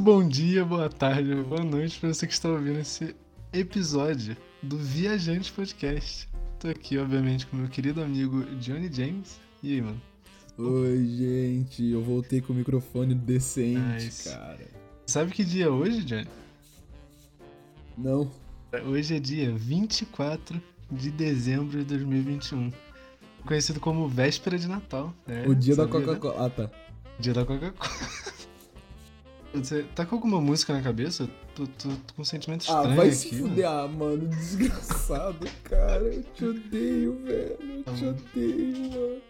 Muito 0.00 0.12
bom 0.12 0.26
dia, 0.26 0.64
boa 0.64 0.88
tarde, 0.88 1.34
boa 1.42 1.62
noite 1.62 2.00
para 2.00 2.08
você 2.08 2.26
que 2.26 2.32
está 2.32 2.48
ouvindo 2.48 2.78
esse 2.78 3.14
episódio 3.52 4.34
do 4.62 4.78
Viajante 4.78 5.52
Podcast. 5.52 6.26
Tô 6.58 6.68
aqui, 6.68 6.96
obviamente, 6.96 7.46
com 7.46 7.58
meu 7.58 7.68
querido 7.68 8.02
amigo 8.02 8.42
Johnny 8.56 8.90
James. 8.90 9.38
E 9.62 9.74
aí, 9.74 9.82
mano? 9.82 10.00
Oi, 10.56 11.04
gente, 11.06 11.84
eu 11.84 12.02
voltei 12.02 12.40
com 12.40 12.54
o 12.54 12.56
microfone 12.56 13.14
decente, 13.14 14.06
Nice. 14.06 14.30
cara. 14.30 14.66
Sabe 15.06 15.32
que 15.32 15.44
dia 15.44 15.66
é 15.66 15.68
hoje, 15.68 16.02
Johnny? 16.02 16.28
Não, 17.98 18.30
Hoje 18.86 19.16
é 19.16 19.20
dia 19.20 19.54
24 19.54 20.62
de 20.90 21.10
dezembro 21.10 21.78
de 21.78 21.84
2021. 21.84 22.72
Conhecido 23.44 23.78
como 23.78 24.08
véspera 24.08 24.58
de 24.58 24.66
Natal. 24.66 25.12
É, 25.28 25.46
o 25.46 25.54
dia 25.54 25.76
da 25.76 25.82
sabia, 25.82 26.00
né? 26.00 26.06
Coca-Cola. 26.06 26.46
Ah, 26.46 26.48
tá. 26.48 26.70
Dia 27.18 27.34
da 27.34 27.44
Coca-Cola. 27.44 27.90
Você 29.52 29.82
tá 29.94 30.06
com 30.06 30.14
alguma 30.14 30.40
música 30.40 30.72
na 30.72 30.80
cabeça? 30.80 31.28
Tô, 31.56 31.66
tô- 31.66 31.88
tô 31.88 32.14
com 32.14 32.22
um 32.22 32.24
sentimento 32.24 32.64
Ah, 32.70 32.76
estranho 32.76 32.96
vai 32.96 33.06
aqui. 33.08 33.16
se 33.16 33.34
mano. 33.34 33.48
fuder, 33.48 33.66
ah, 33.68 33.88
mano, 33.88 34.28
desgraçado, 34.28 35.46
cara. 35.64 36.02
Eu 36.04 36.22
te 36.22 36.44
odeio, 36.44 37.18
velho. 37.24 37.56
Eu 37.60 37.82
Tá 37.82 37.92
te 37.92 38.04
odeio, 38.06 38.78
mano. 38.90 39.22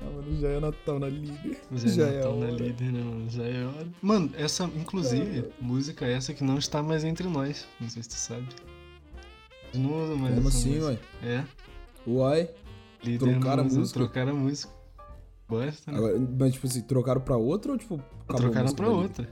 Ah, 0.00 0.04
mano, 0.10 0.40
já 0.40 0.48
é 0.48 0.60
Natal 0.60 0.98
na 0.98 1.08
líder. 1.08 1.56
Já, 1.72 1.88
Já 1.88 2.06
é 2.08 2.14
é 2.14 2.16
Natal 2.16 2.36
na 2.36 2.46
hora. 2.46 2.54
líder, 2.64 2.92
né, 2.92 3.00
mano? 3.04 3.30
Já 3.30 3.44
é 3.44 3.64
hora. 3.64 3.88
Mano, 4.02 4.30
essa, 4.36 4.64
inclusive, 4.64 5.44
música 5.60 6.04
essa 6.04 6.34
que 6.34 6.42
não 6.42 6.58
está 6.58 6.82
mais 6.82 7.04
entre 7.04 7.28
nós. 7.28 7.66
Não 7.80 7.88
sei 7.88 8.02
se 8.02 8.08
tu 8.08 8.14
sabe. 8.16 8.48
Não 9.72 10.04
uso 10.04 10.16
mais 10.16 10.34
Como 10.34 10.48
assim, 10.48 10.80
música. 10.80 10.86
ué? 11.22 11.28
É. 11.28 11.44
Uai? 12.06 12.50
Líder 13.04 13.18
Trocaram 13.38 13.62
a 13.62 13.64
música? 13.66 13.98
Trocaram 14.00 14.32
a 14.32 14.34
música. 14.34 14.72
Bosta, 15.48 15.90
né? 15.92 15.98
Agora, 15.98 16.18
mas, 16.38 16.52
tipo 16.54 16.66
assim, 16.66 16.82
trocaram 16.82 17.20
pra 17.20 17.36
outra 17.36 17.72
ou, 17.72 17.78
tipo, 17.78 18.00
Trocaram 18.26 18.72
pra 18.74 18.86
da 18.86 18.92
outra. 18.92 19.28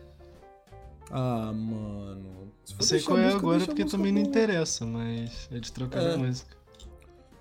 Ah, 1.10 1.52
mano. 1.52 2.52
Se 2.64 2.74
Não 2.74 2.82
sei 2.82 3.00
qual 3.02 3.18
é 3.18 3.22
música, 3.24 3.38
agora 3.38 3.64
porque 3.66 3.84
também 3.84 4.12
não 4.12 4.20
interessa, 4.20 4.86
mas 4.86 5.48
eles 5.50 5.70
trocaram 5.70 6.06
É. 6.08 6.14
a 6.14 6.18
música. 6.18 6.56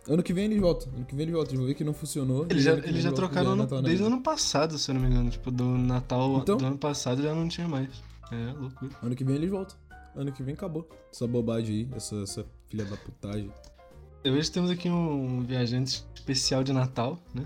Ano 0.10 0.24
que 0.24 0.34
vem 0.34 0.46
eles 0.46 0.60
voltam. 0.60 0.92
Ano 0.96 1.06
que 1.06 1.16
vem 1.16 1.24
eles 1.24 1.34
voltam. 1.36 1.52
Eles 1.52 1.60
vão 1.60 1.68
ver 1.68 1.74
que 1.76 1.84
não 1.84 1.94
funcionou. 1.94 2.48
Eles 2.50 2.64
já, 2.64 2.74
eles 2.74 3.04
já 3.04 3.12
trocaram 3.12 3.52
ano- 3.52 3.64
Natal 3.64 3.82
na 3.82 3.88
desde 3.88 4.04
o 4.04 4.08
ano 4.08 4.22
passado, 4.22 4.78
se 4.78 4.90
eu 4.90 4.96
não 4.96 5.02
me 5.02 5.08
engano. 5.08 5.30
Tipo, 5.30 5.52
do 5.52 5.64
Natal 5.64 6.38
Então? 6.38 6.58
do 6.58 6.66
ano 6.66 6.78
passado 6.78 7.22
já 7.22 7.34
não 7.36 7.48
tinha 7.48 7.68
mais. 7.68 7.90
É, 8.32 8.54
loucura. 8.60 8.92
Ano 9.04 9.16
que 9.16 9.24
vem 9.24 9.36
eles 9.36 9.50
voltam. 9.50 9.78
Ano 10.16 10.32
que 10.32 10.42
vem 10.42 10.54
acabou. 10.56 10.90
Essa 11.14 11.28
bobagem 11.28 11.76
aí, 11.76 11.90
essa, 11.96 12.16
essa 12.24 12.46
filha 12.68 12.84
da 12.84 12.98
putagem. 12.98 13.52
Hoje 14.26 14.52
temos 14.52 14.70
aqui 14.72 14.90
um 14.90 15.42
viajante 15.44 16.04
especial 16.16 16.64
de 16.64 16.74
Natal, 16.74 17.18
né? 17.34 17.46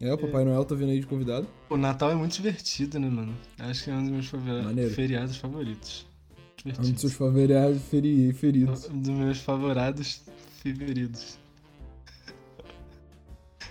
É, 0.00 0.12
o 0.12 0.18
Papai 0.18 0.44
Noel 0.44 0.64
tá 0.64 0.74
vindo 0.74 0.90
aí 0.90 1.00
de 1.00 1.06
convidado. 1.06 1.46
O 1.68 1.76
Natal 1.76 2.10
é 2.10 2.14
muito 2.14 2.32
divertido, 2.32 3.00
né, 3.00 3.08
mano? 3.08 3.34
Acho 3.58 3.84
que 3.84 3.90
é 3.90 3.94
um 3.94 4.02
dos 4.02 4.10
meus 4.10 4.26
favor- 4.26 4.62
Maneiro. 4.62 4.90
feriados 4.94 5.36
favoritos. 5.36 6.06
É 6.36 6.40
um 6.40 6.44
dos 6.62 6.62
Divertido. 6.76 7.00
seus 7.00 7.12
favoritos 7.14 7.82
feri 7.90 8.32
feridos. 8.32 8.88
Um 8.90 9.00
dos 9.00 9.10
meus 9.10 9.38
favorados 9.40 10.22
preferidos. 10.62 11.38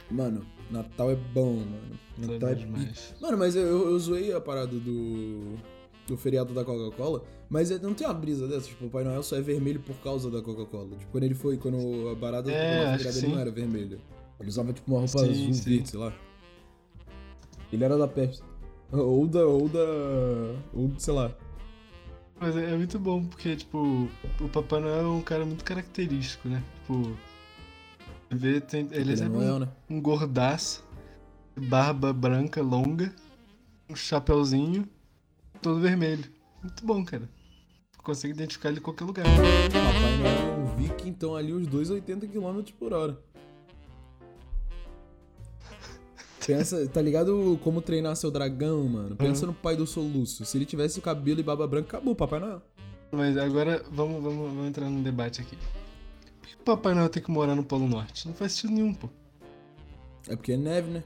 Mano, 0.09 0.45
Natal 0.71 1.11
é 1.11 1.15
bom, 1.15 1.55
mano. 1.55 1.99
Natal 2.17 2.35
é 2.49 2.55
Todos 2.55 2.63
pica. 2.65 2.77
mais. 2.77 3.13
Mano, 3.21 3.37
mas 3.37 3.55
eu, 3.55 3.89
eu, 3.91 3.99
zoei 3.99 4.33
a 4.33 4.41
parada 4.41 4.77
do. 4.77 5.55
Do 6.07 6.15
feriado 6.15 6.53
da 6.53 6.63
Coca-Cola, 6.63 7.21
mas 7.49 7.69
é- 7.69 7.77
não 7.79 7.93
tem 7.93 8.07
uma 8.07 8.13
brisa 8.13 8.47
dessa, 8.47 8.67
tipo, 8.69 8.85
o 8.85 8.89
Papai 8.89 9.03
Noel 9.03 9.21
só 9.21 9.35
é 9.35 9.41
vermelho 9.41 9.81
por 9.81 9.97
causa 9.97 10.31
da 10.31 10.41
Coca-Cola. 10.41 10.95
Tipo, 10.97 11.11
quando 11.11 11.23
ele 11.25 11.35
foi, 11.35 11.57
quando 11.57 12.07
a 12.09 12.15
parada 12.15 12.49
É, 12.49 12.93
do 12.93 12.97
feriado 12.97 13.17
ele 13.19 13.27
não 13.27 13.39
era 13.41 13.51
vermelho. 13.51 13.99
Ele 14.39 14.49
usava 14.49 14.73
tipo 14.73 14.91
uma 14.91 14.99
roupa 14.99 15.19
Sim, 15.19 15.31
azul, 15.31 15.53
sim. 15.53 15.69
verde, 15.69 15.89
sei 15.89 15.99
lá. 15.99 16.13
Ele 17.71 17.83
era 17.83 17.97
da 17.97 18.07
Pepsi. 18.07 18.41
Ou 18.91 19.27
da. 19.27 19.45
Ou 19.45 19.67
da. 19.67 19.79
Ou, 20.73 20.91
sei 20.97 21.13
lá. 21.13 21.31
Mas 22.39 22.55
é, 22.55 22.71
é 22.71 22.77
muito 22.77 22.99
bom, 22.99 23.25
porque, 23.25 23.55
tipo, 23.55 24.07
o 24.39 24.49
Papai 24.49 24.79
Noel 24.79 25.05
é 25.05 25.07
um 25.07 25.21
cara 25.21 25.43
muito 25.43 25.63
característico, 25.63 26.47
né? 26.47 26.63
Tipo, 26.75 27.17
vê, 28.29 28.61
tem, 28.61 28.87
ele 28.91 29.13
é 29.13 29.15
sempre 29.15 29.43
é, 29.43 29.51
um, 29.53 29.59
né? 29.59 29.67
um 29.89 29.99
gordaço, 29.99 30.85
barba 31.59 32.13
branca 32.13 32.61
longa, 32.61 33.11
um 33.89 33.95
chapeuzinho, 33.95 34.87
todo 35.63 35.79
vermelho. 35.79 36.25
Muito 36.61 36.85
bom, 36.85 37.03
cara. 37.03 37.27
Consegue 38.03 38.33
identificar 38.33 38.69
ele 38.69 38.79
em 38.79 38.83
qualquer 38.83 39.05
lugar. 39.05 39.25
Papai 39.25 40.17
Noel 40.17 40.57
e 40.57 40.61
um 40.61 40.75
Viking 40.77 41.09
estão 41.09 41.35
ali 41.35 41.51
os 41.51 41.65
dois 41.65 41.89
80 41.89 42.27
km 42.27 42.61
por 42.77 42.93
hora. 42.93 43.19
Pensa, 46.47 46.87
tá 46.87 47.01
ligado 47.01 47.59
como 47.61 47.81
treinar 47.81 48.15
seu 48.15 48.31
dragão, 48.31 48.87
mano? 48.87 49.17
Pensa 49.17 49.45
no 49.45 49.53
pai 49.53 49.75
do 49.75 49.85
soluço. 49.85 50.45
Se 50.45 50.57
ele 50.57 50.65
tivesse 50.65 50.97
o 50.97 51.01
cabelo 51.01 51.41
e 51.41 51.43
barba 51.43 51.67
branca, 51.67 51.97
acabou, 51.97 52.15
Papai 52.15 52.39
Noel. 52.39 52.61
Mas 53.11 53.37
agora 53.37 53.83
vamos, 53.91 54.23
vamos, 54.23 54.47
vamos 54.47 54.67
entrar 54.67 54.89
num 54.89 55.03
debate 55.03 55.41
aqui. 55.41 55.57
Por 56.39 56.47
que 56.47 56.55
o 56.55 56.63
Papai 56.63 56.93
Noel 56.93 57.09
tem 57.09 57.21
que 57.21 57.29
morar 57.29 57.53
no 57.53 57.65
Polo 57.65 57.85
Norte? 57.85 58.29
Não 58.29 58.33
faz 58.33 58.53
sentido 58.53 58.71
nenhum, 58.75 58.93
pô. 58.93 59.09
É 60.29 60.37
porque 60.37 60.53
é 60.53 60.57
neve, 60.57 60.89
né? 60.89 61.03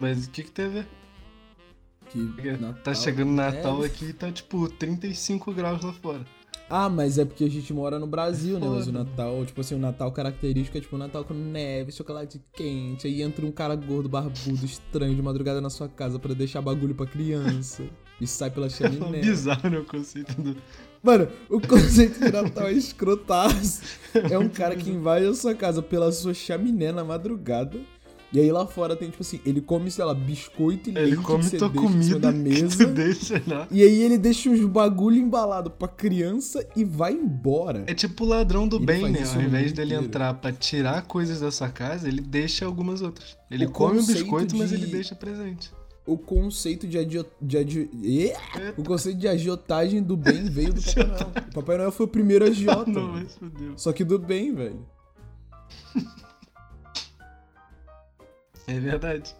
Mas 0.00 0.26
o 0.26 0.30
que 0.30 0.42
que 0.42 0.50
tem 0.50 0.64
a 0.64 0.70
ver? 0.70 0.88
Que 2.10 2.26
Porque 2.26 2.50
Natal 2.50 2.82
tá 2.82 2.94
chegando 2.94 3.30
Natal 3.30 3.74
neve. 3.76 3.86
aqui 3.86 4.04
e 4.06 4.12
tá 4.12 4.32
tipo 4.32 4.68
35 4.68 5.54
graus 5.54 5.82
lá 5.82 5.92
fora. 5.92 6.26
Ah, 6.68 6.88
mas 6.88 7.16
é 7.16 7.24
porque 7.24 7.44
a 7.44 7.50
gente 7.50 7.72
mora 7.72 7.98
no 7.98 8.06
Brasil, 8.06 8.58
né? 8.58 8.66
Mas 8.68 8.88
o. 8.88 8.92
Natal, 8.92 9.44
tipo 9.46 9.60
assim, 9.60 9.76
o 9.76 9.78
Natal 9.78 10.10
característico 10.10 10.76
é 10.76 10.80
tipo 10.80 10.96
o 10.96 10.98
Natal 10.98 11.24
com 11.24 11.32
neve, 11.32 11.92
chocolate 11.92 12.40
quente. 12.52 13.06
Aí 13.06 13.22
entra 13.22 13.46
um 13.46 13.52
cara 13.52 13.76
gordo, 13.76 14.08
barbudo, 14.08 14.64
estranho 14.64 15.14
de 15.14 15.22
madrugada 15.22 15.60
na 15.60 15.70
sua 15.70 15.88
casa 15.88 16.18
pra 16.18 16.34
deixar 16.34 16.60
bagulho 16.60 16.94
pra 16.94 17.06
criança. 17.06 17.84
E 18.18 18.26
sai 18.26 18.50
pela 18.50 18.64
É 18.64 18.70
chaminé. 18.70 19.20
bizarro 19.20 19.68
né, 19.68 19.78
o 19.78 19.84
conceito 19.84 20.40
do. 20.40 20.56
Mano, 21.02 21.28
o 21.50 21.60
conceito 21.60 22.18
de 22.18 22.32
Natal 22.32 22.68
é 22.68 22.72
escrotaço. 22.72 23.82
É 24.30 24.38
um 24.38 24.48
cara 24.48 24.74
que 24.74 24.88
invade 24.88 25.26
a 25.26 25.34
sua 25.34 25.54
casa 25.54 25.82
pela 25.82 26.10
sua 26.10 26.32
chaminé 26.32 26.92
na 26.92 27.04
madrugada. 27.04 27.78
E 28.36 28.40
aí 28.40 28.52
lá 28.52 28.66
fora 28.66 28.94
tem, 28.94 29.08
tipo 29.08 29.22
assim, 29.22 29.40
ele 29.46 29.62
come, 29.62 29.90
sei 29.90 30.04
lá, 30.04 30.12
biscoito 30.12 30.90
e 30.90 30.92
Ele 30.92 31.00
leite 31.06 31.22
come 31.22 31.38
que 31.42 31.48
você 31.48 31.58
deixa 31.58 31.66
em 31.66 31.72
cima 31.72 31.88
comida 31.90 32.18
da 32.18 32.32
mesa. 32.36 32.84
deixa 32.86 33.42
lá. 33.46 33.66
E 33.70 33.82
aí 33.82 34.02
ele 34.02 34.18
deixa 34.18 34.50
uns 34.50 34.60
bagulho 34.66 35.16
embalado 35.16 35.70
pra 35.70 35.88
criança 35.88 36.62
e 36.76 36.84
vai 36.84 37.14
embora. 37.14 37.84
É 37.86 37.94
tipo 37.94 38.24
o 38.24 38.28
ladrão 38.28 38.68
do 38.68 38.76
Ele 38.76 38.84
bem, 38.84 39.10
né? 39.10 39.20
Ao 39.34 39.40
invés 39.40 39.72
dele 39.72 39.92
inteiro. 39.94 40.04
entrar 40.04 40.34
pra 40.34 40.52
tirar 40.52 41.00
coisas 41.06 41.40
da 41.40 41.50
sua 41.50 41.70
casa, 41.70 42.08
ele 42.08 42.20
deixa 42.20 42.66
algumas 42.66 43.00
outras. 43.00 43.38
Ele 43.50 43.64
O 43.64 43.70
come 43.70 44.00
o 44.00 44.04
biscoito, 44.06 44.54
mas 44.54 44.68
de- 44.68 44.74
ele 44.74 44.86
deixa 44.88 45.14
presente. 45.14 45.70
O 46.06 46.18
conceito 46.18 46.86
de, 46.86 46.98
adio... 46.98 47.24
de 47.40 47.56
adio-! 47.56 47.88
O 48.76 48.82
conceito 48.84 49.18
de 49.18 49.28
agiotagem 49.28 50.02
do 50.02 50.14
bem 50.14 50.44
veio 50.44 50.74
do 50.74 50.82
Papai 50.82 51.06
Noel. 51.06 51.30
O 51.48 51.54
Papai 51.54 51.78
Noel 51.78 51.90
foi 51.92 52.04
o 52.04 52.08
primeiro 52.10 52.44
agiota. 52.46 52.90
Não, 52.90 53.12
mas 53.14 53.34
fodeu. 53.34 53.72
Só 53.78 53.94
que 53.94 54.04
do 54.04 54.18
bem, 54.18 54.54
velho. 54.54 54.84
É 58.66 58.78
verdade. 58.80 59.34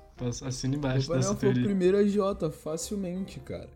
Assina 0.45 0.77
embaixo 0.77 1.09
Papai 1.09 1.19
dessa 1.19 1.35
Noel 1.35 1.41
foi 1.41 1.51
o 1.51 1.65
primeiro 1.65 1.97
agiota, 1.99 2.51
facilmente, 2.51 3.39
cara. 3.41 3.69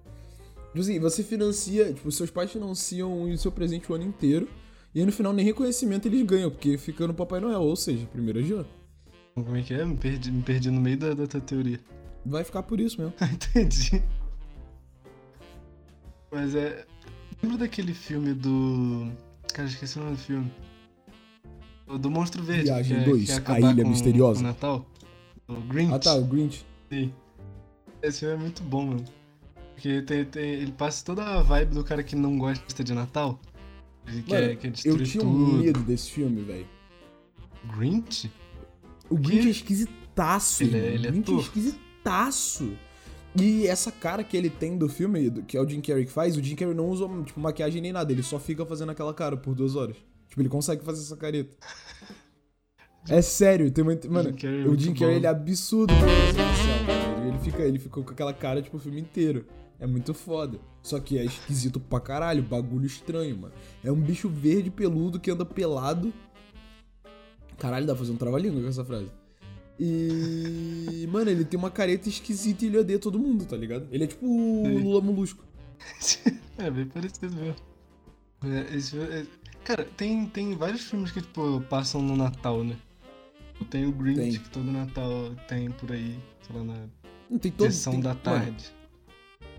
Tipo 0.69 0.81
assim, 0.81 0.99
você 1.01 1.23
financia, 1.23 1.93
tipo, 1.93 2.11
seus 2.13 2.31
pais 2.31 2.51
financiam 2.51 3.23
o 3.23 3.37
seu 3.37 3.51
presente 3.53 3.91
o 3.91 3.95
ano 3.95 4.05
inteiro. 4.05 4.49
E 4.95 5.01
aí 5.01 5.07
no 5.07 5.13
final 5.13 5.33
nem 5.33 5.45
reconhecimento 5.45 6.09
eles 6.09 6.23
ganham, 6.23 6.51
porque 6.51 6.79
fica 6.79 7.07
no 7.07 7.15
Papai 7.15 7.41
Noel, 7.41 7.61
ou 7.61 7.77
seja, 7.77 8.07
primeiro 8.07 8.39
agiota. 8.39 8.71
Como 9.35 9.57
é 9.57 9.63
que 9.63 9.75
é? 9.75 9.85
Me 9.85 9.97
perdi, 9.97 10.31
me 10.33 10.43
perdi 10.43 10.71
no 10.71 10.81
meio 10.81 10.97
da, 10.97 11.15
da 11.15 11.27
tua 11.27 11.41
teoria. 11.41 11.81
Vai 12.25 12.45
ficar 12.45 12.63
por 12.63 12.81
isso 12.81 13.01
mesmo. 13.01 13.15
Entendi. 13.33 14.03
Mas 16.31 16.55
é. 16.55 16.85
Lembra 17.43 17.59
daquele 17.59 17.95
filme 17.95 18.35
do. 18.35 19.11
Cara, 19.53 19.69
esqueci 19.69 19.99
o 19.99 20.03
nome 20.03 20.17
do 20.17 20.23
filme. 20.23 20.53
Do 21.99 22.11
Monstro 22.11 22.43
Verde. 22.43 22.65
Viagem 22.65 22.97
que 22.97 23.03
é- 23.03 23.07
2, 23.07 23.39
que 23.41 23.51
é 23.51 23.55
A 23.55 23.61
Ilha 23.61 23.83
com 23.83 23.91
Misteriosa. 23.91 24.41
O 24.41 24.43
Natal. 24.43 24.87
O 25.51 25.61
Grinch. 25.69 25.93
Ah 25.95 25.99
tá, 25.99 26.15
o 26.15 26.25
Grinch. 26.25 26.65
Sim. 26.93 27.13
Esse 28.03 28.21
filme 28.21 28.35
é 28.35 28.39
muito 28.39 28.63
bom, 28.63 28.87
mano. 28.87 29.05
Porque 29.75 30.03
tem, 30.03 30.25
tem- 30.25 30.51
ele 30.55 30.73
passa 30.73 31.05
toda 31.05 31.25
a 31.25 31.43
vibe 31.43 31.75
do 31.75 31.85
cara 31.85 32.03
que 32.03 32.15
não 32.17 32.39
gosta 32.39 32.83
de 32.85 32.93
Natal. 32.95 33.41
Ele 34.07 34.23
quer, 34.23 34.47
Mano, 34.49 34.57
quer 34.59 34.67
eu 34.69 34.73
destruir 34.73 35.07
tinha 35.07 35.25
tudo. 35.25 35.35
um 35.37 35.59
medo 35.59 35.81
desse 35.81 36.11
filme, 36.11 36.43
velho. 36.43 36.67
Grinch? 37.77 38.31
O 39.09 39.17
Grinch 39.17 39.47
é 39.49 39.51
esquisitaço, 39.51 40.63
Ele 40.63 40.79
é- 40.79 40.95
ele 40.95 41.07
é 41.07 41.11
o 41.11 41.13
Grinch 41.13 41.33
é 41.33 41.37
esquisitaço. 41.37 42.73
E 43.39 43.67
essa 43.67 43.93
cara 43.93 44.25
que 44.25 44.37
ele 44.37 44.51
tem 44.51 44.77
do 44.77 44.89
filme, 44.89 45.31
que 45.43 45.57
é 45.57 45.61
o 45.61 45.69
Jim 45.69 45.81
Carrey 45.81 46.05
que 46.05 46.11
faz, 46.11 46.37
o 46.37 46.43
Jim 46.43 46.57
Carrey 46.57 46.75
não 46.75 46.89
usa 46.89 47.07
tipo, 47.25 47.39
maquiagem 47.41 47.81
nem 47.81 47.93
nada, 47.93 48.11
ele 48.13 48.23
só 48.23 48.39
fica 48.41 48.67
fazendo 48.67 48.91
aquela 48.91 49.15
cara 49.15 49.37
por 49.37 49.55
duas 49.55 49.77
horas. 49.77 49.97
Tipo, 50.29 50.43
ele 50.43 50.49
consegue 50.49 50.85
fazer 50.85 51.01
essa 51.03 51.17
careta. 51.17 51.57
É 53.09 53.23
sério, 53.23 53.71
tem 53.71 53.83
uma. 53.83 53.99
Mano, 54.09 54.35
Jim 54.39 54.47
é 54.47 54.69
o 54.69 54.79
Jim 54.79 54.95
Carrey 54.95 55.17
ele 55.17 55.27
é 55.27 55.29
absurdo 55.29 55.93
facial. 55.95 57.27
Ele, 57.27 57.39
fica, 57.39 57.63
ele 57.63 57.79
ficou 57.79 58.05
com 58.05 58.11
aquela 58.13 58.33
cara, 58.35 58.61
tipo, 58.63 58.77
o 58.77 58.81
filme 58.81 59.01
inteiro. 59.01 59.47
É 59.79 59.87
muito 59.87 60.13
foda. 60.13 60.59
Só 60.83 61.01
que 61.01 61.19
é 61.19 61.25
esquisito 61.25 61.81
pra 61.81 61.99
caralho, 62.01 62.43
bagulho 62.43 62.85
estranho, 62.87 63.37
mano. 63.39 63.55
É 63.83 63.91
um 63.91 63.99
bicho 64.01 64.29
verde 64.29 64.71
peludo 64.71 65.19
que 65.19 65.31
anda 65.31 65.45
pelado. 65.45 66.13
Caralho, 67.59 67.87
dá 67.87 67.95
pra 67.95 68.01
fazer 68.01 68.13
um 68.13 68.17
trava-língua 68.17 68.61
com 68.61 68.69
essa 68.69 68.85
frase. 68.85 69.11
E. 69.79 71.09
Mano, 71.11 71.31
ele 71.31 71.45
tem 71.45 71.59
uma 71.59 71.71
careta 71.71 72.09
esquisita 72.09 72.65
e 72.65 72.69
ele 72.69 72.79
odeia 72.79 72.99
todo 72.99 73.19
mundo, 73.19 73.47
tá 73.47 73.57
ligado? 73.57 73.87
Ele 73.91 74.05
é 74.05 74.07
tipo 74.07 74.27
o. 74.27 74.79
Lula 74.79 75.01
Molusco. 75.01 75.43
é, 76.59 76.71
bem 76.71 76.85
parecido 76.87 77.35
mesmo. 77.35 77.57
É, 78.45 78.77
esse- 78.77 78.99
é- 78.99 79.27
cara, 79.65 79.87
tem, 79.97 80.27
tem 80.27 80.55
vários 80.55 80.83
filmes 80.83 81.11
que, 81.11 81.21
tipo, 81.23 81.63
passam 81.71 82.03
no 82.03 82.15
Natal, 82.17 82.63
né? 82.63 82.77
Tem 83.69 83.87
o 83.87 83.93
Grinch, 83.93 84.19
Tem. 84.21 84.33
que 84.33 84.51
todo 84.51 84.71
Natal 84.71 85.31
tem 85.49 85.71
por 85.71 85.93
aí, 85.93 86.19
sei 86.47 86.57
lá, 86.57 86.65
na 86.65 86.87
Não 87.29 87.39
tem 87.39 87.51
todo. 87.53 87.71
sessão 87.71 87.93
tem- 87.93 88.01
da 88.03 88.11
mano, 88.11 88.21
tarde. 88.23 88.73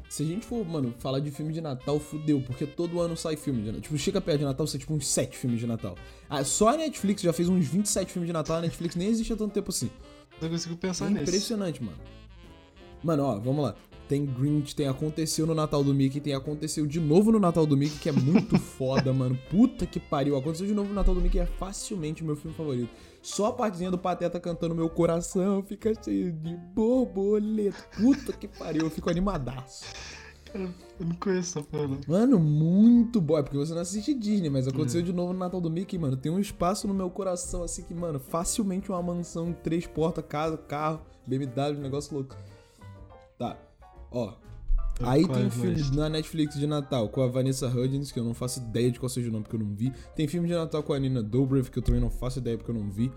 se 0.09 0.23
a 0.23 0.25
gente 0.25 0.45
for, 0.45 0.65
mano, 0.67 0.93
falar 0.99 1.19
de 1.19 1.31
filme 1.31 1.53
de 1.53 1.61
Natal, 1.61 1.99
fudeu, 1.99 2.41
porque 2.41 2.65
todo 2.65 2.99
ano 2.99 3.15
sai 3.15 3.37
filme 3.37 3.61
de 3.61 3.67
Natal. 3.67 3.81
Tipo, 3.81 3.97
chega 3.97 4.19
perto 4.19 4.39
de 4.39 4.45
Natal, 4.45 4.67
sai 4.67 4.79
tipo 4.79 4.93
uns 4.93 5.07
7 5.07 5.37
filmes 5.37 5.59
de 5.59 5.67
Natal. 5.67 5.95
Ah, 6.29 6.43
só 6.43 6.69
a 6.69 6.77
Netflix 6.77 7.21
já 7.21 7.31
fez 7.31 7.47
uns 7.47 7.65
27 7.67 8.11
filmes 8.11 8.27
de 8.27 8.33
Natal, 8.33 8.57
a 8.57 8.61
Netflix 8.61 8.95
nem 8.95 9.07
existe 9.07 9.31
há 9.31 9.37
tanto 9.37 9.53
tempo 9.53 9.69
assim. 9.69 9.89
Eu 10.41 10.49
consigo 10.49 10.75
pensar 10.75 11.05
É 11.05 11.09
nesse. 11.11 11.23
impressionante, 11.23 11.81
mano. 11.83 11.97
Mano, 13.03 13.23
ó, 13.23 13.39
vamos 13.39 13.63
lá. 13.63 13.75
Tem 14.11 14.25
Grinch, 14.25 14.75
tem 14.75 14.89
Aconteceu 14.89 15.47
no 15.47 15.55
Natal 15.55 15.81
do 15.85 15.93
Mickey, 15.93 16.19
tem 16.19 16.33
Aconteceu 16.33 16.85
de 16.85 16.99
novo 16.99 17.31
no 17.31 17.39
Natal 17.39 17.65
do 17.65 17.77
Mickey, 17.77 17.97
que 17.97 18.09
é 18.09 18.11
muito 18.11 18.59
foda, 18.59 19.13
mano. 19.13 19.39
Puta 19.49 19.85
que 19.85 20.01
pariu. 20.01 20.35
Aconteceu 20.35 20.67
de 20.67 20.73
novo 20.73 20.89
no 20.89 20.95
Natal 20.95 21.15
do 21.15 21.21
Mickey 21.21 21.39
é 21.39 21.45
facilmente 21.45 22.21
o 22.21 22.25
meu 22.25 22.35
filme 22.35 22.53
favorito. 22.53 22.89
Só 23.21 23.45
a 23.45 23.53
partezinha 23.53 23.89
do 23.89 23.97
Pateta 23.97 24.37
cantando 24.37 24.75
Meu 24.75 24.89
Coração 24.89 25.63
fica 25.63 25.93
cheio 26.03 26.33
de 26.33 26.57
borboleta. 26.75 27.77
Puta 27.95 28.33
que 28.33 28.49
pariu, 28.49 28.81
eu 28.81 28.89
fico 28.89 29.09
animadaço. 29.09 29.85
Cara, 30.43 30.69
eu 30.99 31.05
não 31.05 31.15
conheço 31.15 31.57
essa 31.57 31.65
porra. 31.65 31.97
Mano, 32.05 32.37
muito 32.37 33.21
bom. 33.21 33.37
É 33.37 33.43
porque 33.43 33.55
você 33.55 33.73
não 33.73 33.79
assiste 33.79 34.13
Disney, 34.13 34.49
mas 34.49 34.67
aconteceu 34.67 35.01
de 35.01 35.13
novo 35.13 35.31
no 35.31 35.39
Natal 35.39 35.61
do 35.61 35.71
Mickey, 35.71 35.97
mano. 35.97 36.17
Tem 36.17 36.29
um 36.29 36.39
espaço 36.39 36.85
no 36.85 36.93
meu 36.93 37.09
coração, 37.09 37.63
assim, 37.63 37.81
que, 37.83 37.93
mano, 37.93 38.19
facilmente 38.19 38.91
uma 38.91 39.01
mansão, 39.01 39.53
três 39.53 39.87
portas, 39.87 40.25
casa, 40.27 40.57
carro, 40.57 40.99
BMW, 41.25 41.79
negócio 41.79 42.13
louco. 42.13 42.35
Tá, 43.39 43.57
ó. 44.11 44.33
Aí 45.03 45.27
tem 45.27 45.49
filme 45.49 45.71
mais? 45.71 45.91
na 45.91 46.09
Netflix 46.09 46.59
de 46.59 46.67
Natal 46.67 47.09
com 47.09 47.21
a 47.21 47.27
Vanessa 47.27 47.67
Hudgens, 47.67 48.11
que 48.11 48.19
eu 48.19 48.23
não 48.23 48.33
faço 48.33 48.59
ideia 48.59 48.91
de 48.91 48.99
qual 48.99 49.09
seja 49.09 49.29
o 49.29 49.31
nome, 49.31 49.43
porque 49.43 49.55
eu 49.55 49.59
não 49.59 49.73
vi. 49.73 49.91
Tem 50.15 50.27
filme 50.27 50.47
de 50.47 50.53
Natal 50.53 50.83
com 50.83 50.93
a 50.93 50.99
Nina 50.99 51.23
Dobrev, 51.23 51.69
que 51.69 51.79
eu 51.79 51.83
também 51.83 51.99
não 51.99 52.09
faço 52.09 52.39
ideia, 52.39 52.57
porque 52.57 52.69
eu 52.69 52.75
não 52.75 52.89
vi. 52.89 53.11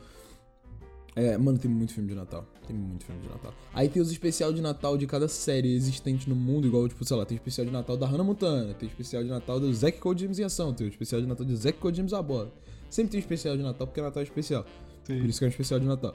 É, 1.16 1.38
mano, 1.38 1.58
tem 1.58 1.70
muito 1.70 1.92
filme 1.92 2.08
de 2.08 2.14
Natal. 2.14 2.44
Tem 2.66 2.74
muito 2.74 3.04
filme 3.04 3.20
de 3.20 3.28
Natal. 3.28 3.54
Aí 3.72 3.88
tem 3.88 4.02
os 4.02 4.10
especial 4.10 4.52
de 4.52 4.60
Natal 4.60 4.96
de 4.96 5.06
cada 5.06 5.28
série 5.28 5.74
existente 5.74 6.28
no 6.28 6.34
mundo, 6.34 6.66
igual, 6.66 6.88
tipo, 6.88 7.04
sei 7.04 7.16
lá, 7.16 7.24
tem 7.24 7.36
especial 7.36 7.66
de 7.66 7.72
Natal 7.72 7.96
da 7.96 8.06
Hannah 8.06 8.24
Montana, 8.24 8.74
tem 8.74 8.88
especial 8.88 9.22
de 9.22 9.28
Natal 9.28 9.60
do 9.60 9.72
Zack 9.72 9.98
Code 9.98 10.22
James 10.22 10.38
em 10.38 10.44
ação, 10.44 10.72
tem 10.72 10.86
o 10.86 10.90
especial 10.90 11.20
de 11.20 11.26
Natal 11.26 11.46
de 11.46 11.54
Zack 11.54 11.78
Code 11.78 11.96
James 11.96 12.12
a 12.12 12.22
bola. 12.22 12.52
Sempre 12.90 13.12
tem 13.12 13.20
especial 13.20 13.56
de 13.56 13.62
Natal, 13.62 13.86
porque 13.86 14.00
Natal 14.00 14.22
é 14.22 14.24
especial. 14.24 14.64
Sim. 15.04 15.20
Por 15.20 15.28
isso 15.28 15.38
que 15.38 15.44
é 15.44 15.48
um 15.48 15.50
especial 15.50 15.78
de 15.78 15.86
Natal. 15.86 16.14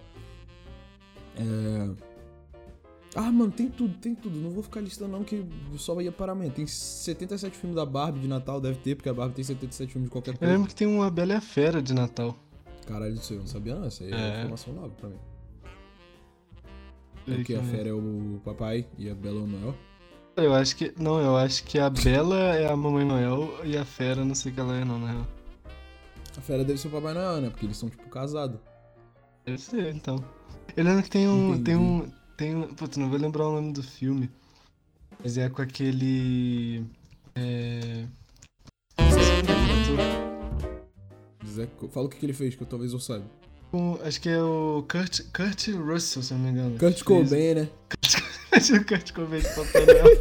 É... 1.37 2.08
Ah, 3.21 3.31
mano, 3.33 3.51
tem 3.51 3.68
tudo, 3.69 3.98
tem 3.98 4.16
tudo. 4.16 4.38
Não 4.39 4.50
vou 4.50 4.63
ficar 4.63 4.80
listando 4.80 5.12
não, 5.12 5.25
que 5.25 5.45
só 5.77 6.00
ia 6.00 6.10
para 6.12 6.31
amanhã. 6.31 6.50
Tem 6.50 6.66
77 6.66 7.57
filmes 7.57 7.75
da 7.75 7.86
Barbie 7.86 8.21
de 8.21 8.27
Natal, 8.30 8.62
deve 8.62 8.77
ter, 8.80 8.95
porque 8.95 9.10
a 9.10 9.13
Barbie 9.13 9.36
tem 9.36 9.44
77 9.44 9.92
filmes 9.92 10.07
de 10.07 10.12
qualquer 10.12 10.36
Eu 10.36 10.38
coisa. 10.38 10.54
lembro 10.54 10.69
que 10.69 10.75
tem 10.75 10.88
uma 10.88 11.10
Bela 11.12 11.33
e 11.33 11.36
a 11.36 11.42
Fera 11.42 11.81
de 11.81 11.94
Natal. 11.94 12.33
Caralho, 12.88 13.13
isso 13.16 13.33
eu 13.33 13.39
não 13.39 13.48
sabia 13.48 13.75
não, 13.75 13.86
essa 13.86 14.04
aí 14.06 14.12
é, 14.13 14.16
É. 14.16 14.39
informação 14.39 14.74
nova 14.74 14.89
pra 14.89 15.10
mim. 15.10 15.18
É 17.27 17.36
porque 17.36 17.56
a 17.56 17.60
que- 17.60 17.66
fera 17.68 17.89
é 17.89 17.94
o 17.94 18.39
papai 18.44 18.88
e 18.98 19.10
a 19.10 19.13
Bela 19.16 19.39
é 19.39 19.44
o 19.44 19.48
Noel. 19.48 19.75
Eu 20.38 20.54
acho 20.54 20.75
que. 20.77 20.94
Não, 20.98 21.19
eu 21.19 21.36
acho 21.36 21.63
que 21.66 21.77
a 21.77 21.89
Bela 21.89 22.38
é 22.56 22.71
a 22.71 22.75
Mamãe 22.75 23.04
Noel 23.06 23.50
e 23.66 23.77
a 23.77 23.83
Fera 23.83 24.24
não 24.24 24.33
sei 24.33 24.51
o 24.51 24.56
que 24.56 24.62
ela 24.62 24.75
é, 24.77 24.86
não, 24.86 24.98
na 24.98 25.12
real. 25.12 25.27
A 26.38 26.42
fera 26.42 26.63
deve 26.63 26.80
ser 26.80 26.88
o 26.88 26.92
Papai 26.92 27.13
Noel, 27.13 27.42
né? 27.42 27.50
Porque 27.50 27.66
eles 27.66 27.75
são, 27.75 27.89
tipo, 27.89 28.07
casados. 28.07 28.57
Deve 29.45 29.57
ser, 29.57 29.94
então. 29.94 30.24
Eu 30.77 30.86
lembro 30.86 31.04
que 31.04 31.10
tem 31.10 31.27
um. 31.27 31.50
Entendi. 31.50 31.63
Tem 31.66 31.75
um. 31.75 32.10
Tem. 32.39 32.63
Putz, 32.69 32.95
não 32.95 33.09
vou 33.09 33.19
lembrar 33.19 33.50
o 33.50 33.56
nome 33.56 33.74
do 33.74 33.83
filme. 33.83 34.30
Mas 35.21 35.38
é 35.38 35.50
com 35.50 35.62
aquele. 35.62 36.86
É. 37.36 38.06
Fala 41.91 42.06
o 42.06 42.09
que, 42.09 42.18
que 42.18 42.25
ele 42.25 42.31
fez, 42.31 42.56
que 42.56 42.63
eu 42.63 42.68
talvez 42.68 42.94
eu 42.94 43.00
saiba. 43.01 43.25
Acho 44.06 44.21
que 44.21 44.30
é 44.30 44.41
o 44.41 44.86
Kurt, 44.89 45.19
Kurt 45.33 45.68
Russell, 45.68 46.24
se 46.24 46.33
eu 46.33 46.38
não 46.38 46.45
me 46.45 46.51
engano. 46.51 46.80
Kurt 46.80 47.00
que 47.00 47.03
Cobain, 47.03 47.56
né? 47.56 47.69
Acho 48.53 48.71
que 48.71 48.80
o 48.80 48.85
Kurt 48.85 49.12
Cobain 49.12 49.42
de 49.42 49.50
Papai 49.50 49.85
Noel. 49.85 50.06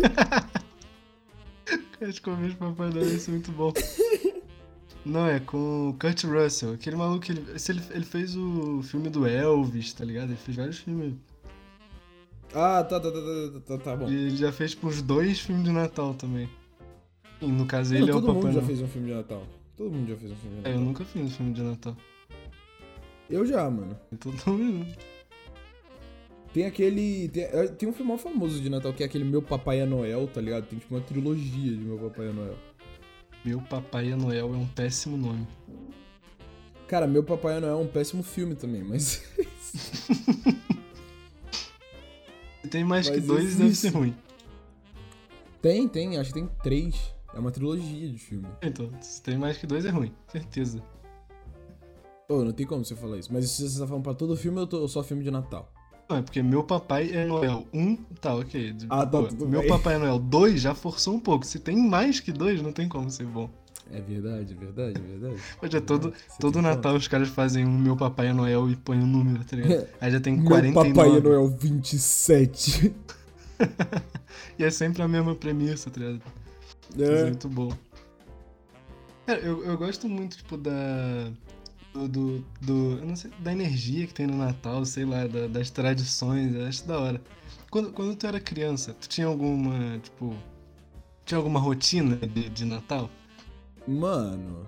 Kurt 2.00 2.20
Cobain 2.20 2.48
de 2.48 2.56
Papai 2.56 2.90
Noel, 2.90 3.14
isso 3.14 3.30
é 3.30 3.32
muito 3.32 3.52
bom. 3.52 3.72
Não, 5.06 5.28
é 5.28 5.38
com 5.38 5.90
o 5.90 5.94
Kurt 5.94 6.24
Russell. 6.24 6.72
Aquele 6.72 6.96
maluco, 6.96 7.30
ele, 7.30 7.46
esse 7.54 7.70
ele, 7.70 7.80
ele 7.90 8.04
fez 8.04 8.34
o 8.34 8.82
filme 8.82 9.08
do 9.08 9.24
Elvis, 9.24 9.92
tá 9.92 10.04
ligado? 10.04 10.30
Ele 10.30 10.36
fez 10.36 10.56
vários 10.56 10.78
filmes. 10.78 11.14
Ah, 12.54 12.82
tá, 12.82 12.98
tá, 12.98 13.10
tá, 13.10 13.18
tá, 13.20 13.60
tá, 13.60 13.78
tá 13.78 13.96
bom. 13.96 14.08
E 14.08 14.14
ele 14.14 14.36
já 14.36 14.50
fez, 14.50 14.76
uns 14.82 15.02
dois 15.02 15.38
filmes 15.40 15.64
de 15.64 15.70
Natal 15.72 16.14
também. 16.14 16.48
E 17.40 17.46
no 17.46 17.66
caso, 17.66 17.94
ele 17.94 18.10
é 18.10 18.14
o 18.14 18.20
todo 18.20 18.26
Papai 18.26 18.34
mundo 18.34 18.46
já 18.46 18.52
Noel. 18.54 18.66
fez 18.66 18.80
um 18.82 18.88
filme 18.88 19.08
de 19.08 19.14
Natal. 19.14 19.46
Todo 19.76 19.90
mundo 19.92 20.08
já 20.08 20.16
fez 20.16 20.32
um 20.32 20.36
filme 20.36 20.56
de 20.56 20.60
É, 20.60 20.62
Natal. 20.62 20.80
eu 20.80 20.80
nunca 20.86 21.04
fiz 21.04 21.22
um 21.22 21.30
filme 21.30 21.52
de 21.52 21.62
Natal. 21.62 21.96
Eu 23.30 23.46
já, 23.46 23.70
mano. 23.70 23.96
Todo 24.18 24.52
mundo. 24.58 24.86
Tem 26.52 26.64
aquele. 26.64 27.28
Tem, 27.28 27.44
é, 27.44 27.66
tem 27.68 27.88
um 27.88 27.92
filme 27.92 28.10
mó 28.10 28.18
famoso 28.18 28.60
de 28.60 28.68
Natal 28.70 28.92
que 28.94 29.02
é 29.02 29.06
aquele 29.06 29.24
Meu 29.24 29.42
Papai 29.42 29.80
é 29.80 29.86
Noel, 29.86 30.26
tá 30.26 30.40
ligado? 30.40 30.66
Tem 30.66 30.78
tipo 30.78 30.94
uma 30.94 31.00
trilogia 31.02 31.72
de 31.76 31.84
Meu 31.84 31.98
Papai 31.98 32.28
é 32.28 32.32
Noel. 32.32 32.56
Meu 33.44 33.60
Papai 33.60 34.08
Noel 34.16 34.54
é 34.54 34.56
um 34.56 34.66
péssimo 34.66 35.16
nome. 35.16 35.46
Cara, 36.88 37.06
Meu 37.06 37.22
Papai 37.22 37.58
é 37.58 37.60
Noel 37.60 37.74
é 37.74 37.82
um 37.82 37.86
péssimo 37.86 38.22
filme 38.22 38.54
também, 38.54 38.82
mas. 38.82 39.22
Se 42.62 42.68
tem 42.68 42.84
mais 42.84 43.08
que 43.08 43.16
Mas 43.18 43.26
dois, 43.26 43.56
deve 43.56 43.64
existe. 43.66 43.80
ser 43.90 43.96
ruim. 43.96 44.14
tem, 45.62 45.88
tem, 45.88 46.16
acho 46.18 46.32
que 46.32 46.40
tem 46.40 46.48
três. 46.62 47.14
É 47.34 47.38
uma 47.38 47.50
trilogia 47.50 48.08
de 48.08 48.18
filme. 48.18 48.46
Então, 48.62 48.90
se 49.00 49.22
tem 49.22 49.36
mais 49.38 49.58
que 49.58 49.66
dois, 49.66 49.84
é 49.84 49.90
ruim. 49.90 50.12
Certeza. 50.28 50.82
Pô, 52.26 52.44
não 52.44 52.52
tem 52.52 52.66
como 52.66 52.84
você 52.84 52.94
falar 52.96 53.18
isso. 53.18 53.32
Mas 53.32 53.48
se 53.50 53.68
você 53.68 53.78
tá 53.80 53.86
falando 53.86 54.02
pra 54.02 54.14
todo 54.14 54.36
filme, 54.36 54.58
eu 54.60 54.66
tô 54.66 54.86
só 54.88 55.02
filme 55.02 55.22
de 55.22 55.30
Natal. 55.30 55.72
Não, 56.08 56.16
é 56.16 56.22
porque 56.22 56.42
meu 56.42 56.64
papai 56.64 57.10
é 57.12 57.24
Noel 57.26 57.66
1, 57.72 57.96
tá, 58.20 58.34
ok. 58.34 58.74
Ah, 58.88 59.04
tá, 59.04 59.20
Meu 59.46 59.60
bem. 59.60 59.68
papai 59.68 59.96
é 59.96 59.98
Noel 59.98 60.18
2 60.18 60.58
já 60.60 60.74
forçou 60.74 61.14
um 61.14 61.20
pouco. 61.20 61.44
Se 61.44 61.58
tem 61.58 61.76
mais 61.76 62.18
que 62.18 62.32
dois, 62.32 62.62
não 62.62 62.72
tem 62.72 62.88
como 62.88 63.10
ser 63.10 63.26
bom. 63.26 63.50
É 63.90 64.00
verdade, 64.00 64.52
é 64.52 64.56
verdade, 64.56 65.00
é 65.00 65.18
verdade. 65.18 65.42
Hoje 65.62 65.76
é 65.76 65.80
todo, 65.80 66.10
Você 66.28 66.38
todo 66.38 66.60
Natal 66.60 66.94
os 66.94 67.08
caras 67.08 67.28
fazem 67.28 67.64
um 67.64 67.78
meu 67.78 67.96
papai 67.96 68.32
Noel 68.34 68.70
e 68.70 68.76
põem 68.76 68.98
um 69.00 69.06
número, 69.06 69.42
tá 69.44 69.56
ligado? 69.56 69.86
Aí 70.00 70.10
já 70.10 70.20
tem 70.20 70.36
Meu 70.36 70.46
49. 70.46 70.92
Papai 70.94 71.16
é 71.16 71.20
Noel 71.20 71.48
27. 71.48 72.94
E 74.58 74.62
é 74.64 74.70
sempre 74.70 75.02
a 75.02 75.08
mesma 75.08 75.34
premissa, 75.34 75.90
tá 75.90 76.00
ligado? 76.00 76.22
É 76.98 77.02
É. 77.02 77.24
muito 77.24 77.48
bom. 77.48 77.72
Cara, 79.26 79.40
eu, 79.40 79.64
eu 79.64 79.76
gosto 79.76 80.08
muito, 80.08 80.36
tipo, 80.36 80.56
da. 80.56 81.30
Do, 81.92 82.06
do, 82.08 82.44
do- 82.60 82.98
Eu 83.00 83.06
não 83.06 83.16
sei, 83.16 83.30
da 83.40 83.50
energia 83.52 84.06
que 84.06 84.14
tem 84.14 84.26
no 84.26 84.36
Natal, 84.36 84.84
sei 84.84 85.04
lá, 85.04 85.26
da- 85.26 85.46
das 85.48 85.70
tradições, 85.70 86.54
eu 86.54 86.66
acho 86.66 86.86
da 86.86 86.98
hora. 86.98 87.20
Quando, 87.70 87.90
quando 87.92 88.14
tu 88.16 88.26
era 88.26 88.38
criança, 88.40 88.94
tu 89.00 89.08
tinha 89.08 89.26
alguma, 89.26 89.98
tipo. 89.98 90.34
Tinha 91.24 91.38
alguma 91.38 91.58
rotina 91.60 92.16
de, 92.16 92.48
de 92.48 92.64
Natal? 92.64 93.10
Mano. 93.88 94.66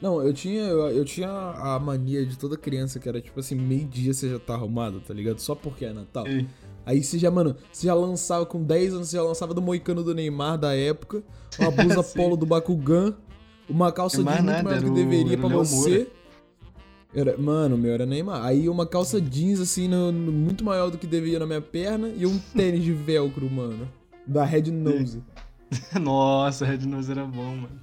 Não, 0.00 0.20
eu 0.20 0.32
tinha, 0.32 0.62
eu, 0.62 0.88
eu 0.90 1.04
tinha 1.04 1.28
a 1.30 1.78
mania 1.78 2.26
de 2.26 2.36
toda 2.36 2.56
criança 2.56 2.98
que 2.98 3.08
era 3.08 3.20
tipo 3.20 3.38
assim, 3.38 3.54
meio-dia 3.54 4.12
você 4.12 4.28
já 4.30 4.38
tá 4.38 4.54
arrumado, 4.54 5.00
tá 5.00 5.14
ligado? 5.14 5.38
Só 5.38 5.54
porque 5.54 5.84
é 5.84 5.92
Natal. 5.92 6.26
Ei, 6.26 6.46
Aí 6.84 7.02
você 7.04 7.16
já, 7.16 7.30
mano, 7.30 7.54
você 7.70 7.86
já 7.86 7.94
lançava 7.94 8.44
com 8.44 8.60
10 8.60 8.94
anos, 8.94 9.08
você 9.08 9.16
já 9.16 9.22
lançava 9.22 9.54
do 9.54 9.62
Moicano 9.62 10.02
do 10.02 10.12
Neymar 10.12 10.58
da 10.58 10.74
época, 10.74 11.22
uma 11.56 11.70
blusa 11.70 12.02
Sim. 12.02 12.16
polo 12.16 12.36
do 12.36 12.44
Bakugan, 12.44 13.14
uma 13.68 13.92
calça 13.92 14.16
jeans 14.16 14.26
muito 14.34 14.44
nada, 14.44 14.62
maior 14.64 14.80
do 14.80 14.86
que 14.88 14.90
deveria 14.90 15.38
Léo 15.38 15.48
você. 15.64 16.08
Era, 17.14 17.36
mano, 17.38 17.78
meu 17.78 17.92
era 17.92 18.04
Neymar. 18.04 18.44
Aí 18.44 18.68
uma 18.68 18.86
calça 18.86 19.20
jeans, 19.20 19.60
assim, 19.60 19.86
no- 19.86 20.10
no- 20.10 20.32
muito 20.32 20.64
maior 20.64 20.90
do 20.90 20.98
que 20.98 21.06
devia 21.06 21.38
na 21.38 21.46
minha 21.46 21.60
perna 21.60 22.08
e 22.08 22.26
um 22.26 22.36
tênis 22.56 22.82
de 22.82 22.92
velcro, 22.92 23.48
mano. 23.48 23.88
Da 24.26 24.44
Red 24.44 24.72
Nose. 24.72 25.22
Nossa, 26.00 26.64
Red 26.66 26.78
Nose 26.86 27.10
era 27.12 27.24
bom, 27.24 27.54
mano. 27.54 27.80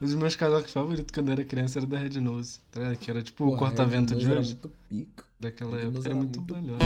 Um 0.00 0.06
dos 0.06 0.14
meus 0.14 0.34
casacos 0.34 0.72
favoritos 0.72 1.12
quando 1.12 1.28
eu 1.28 1.32
era 1.32 1.44
criança 1.44 1.78
era 1.78 1.86
da 1.86 1.98
Red 1.98 2.20
Nose, 2.20 2.60
tá 2.70 2.80
ligado? 2.80 2.96
Que 2.98 3.10
era 3.10 3.22
tipo 3.22 3.46
o 3.46 3.56
corta-vento 3.56 4.14
de 4.16 4.24
era 4.30 4.40
hoje, 4.40 4.52
muito 4.54 4.70
pica. 4.88 5.24
daquela 5.38 5.76
Red 5.76 5.82
época. 5.88 5.98
Era 6.00 6.08
era 6.08 6.14
muito 6.14 6.40
melhor. 6.54 6.78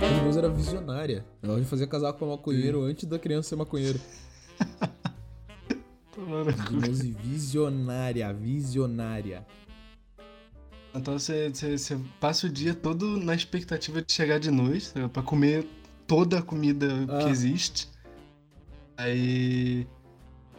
Red 0.00 0.24
Nose 0.24 0.38
era 0.38 0.48
visionária. 0.48 1.24
Ela 1.42 1.58
já 1.58 1.64
fazia 1.64 1.86
casaco 1.88 2.18
pra 2.20 2.28
maconheiro 2.28 2.82
antes 2.82 3.04
da 3.08 3.18
criança 3.18 3.48
ser 3.50 3.56
maconheiro. 3.56 3.98
Red. 6.16 6.86
Nose 6.86 7.10
visionária, 7.24 8.32
visionária. 8.32 9.44
Então 10.94 11.18
você, 11.18 11.48
você, 11.50 11.76
você 11.78 11.98
passa 12.20 12.46
o 12.46 12.50
dia 12.50 12.74
todo 12.74 13.16
na 13.16 13.34
expectativa 13.34 14.02
de 14.02 14.12
chegar 14.12 14.38
de 14.38 14.50
noite, 14.50 14.92
pra 15.12 15.22
comer 15.22 15.66
toda 16.06 16.38
a 16.38 16.42
comida 16.42 16.86
Ah. 17.08 17.24
que 17.24 17.30
existe. 17.30 17.88
Aí. 18.96 19.86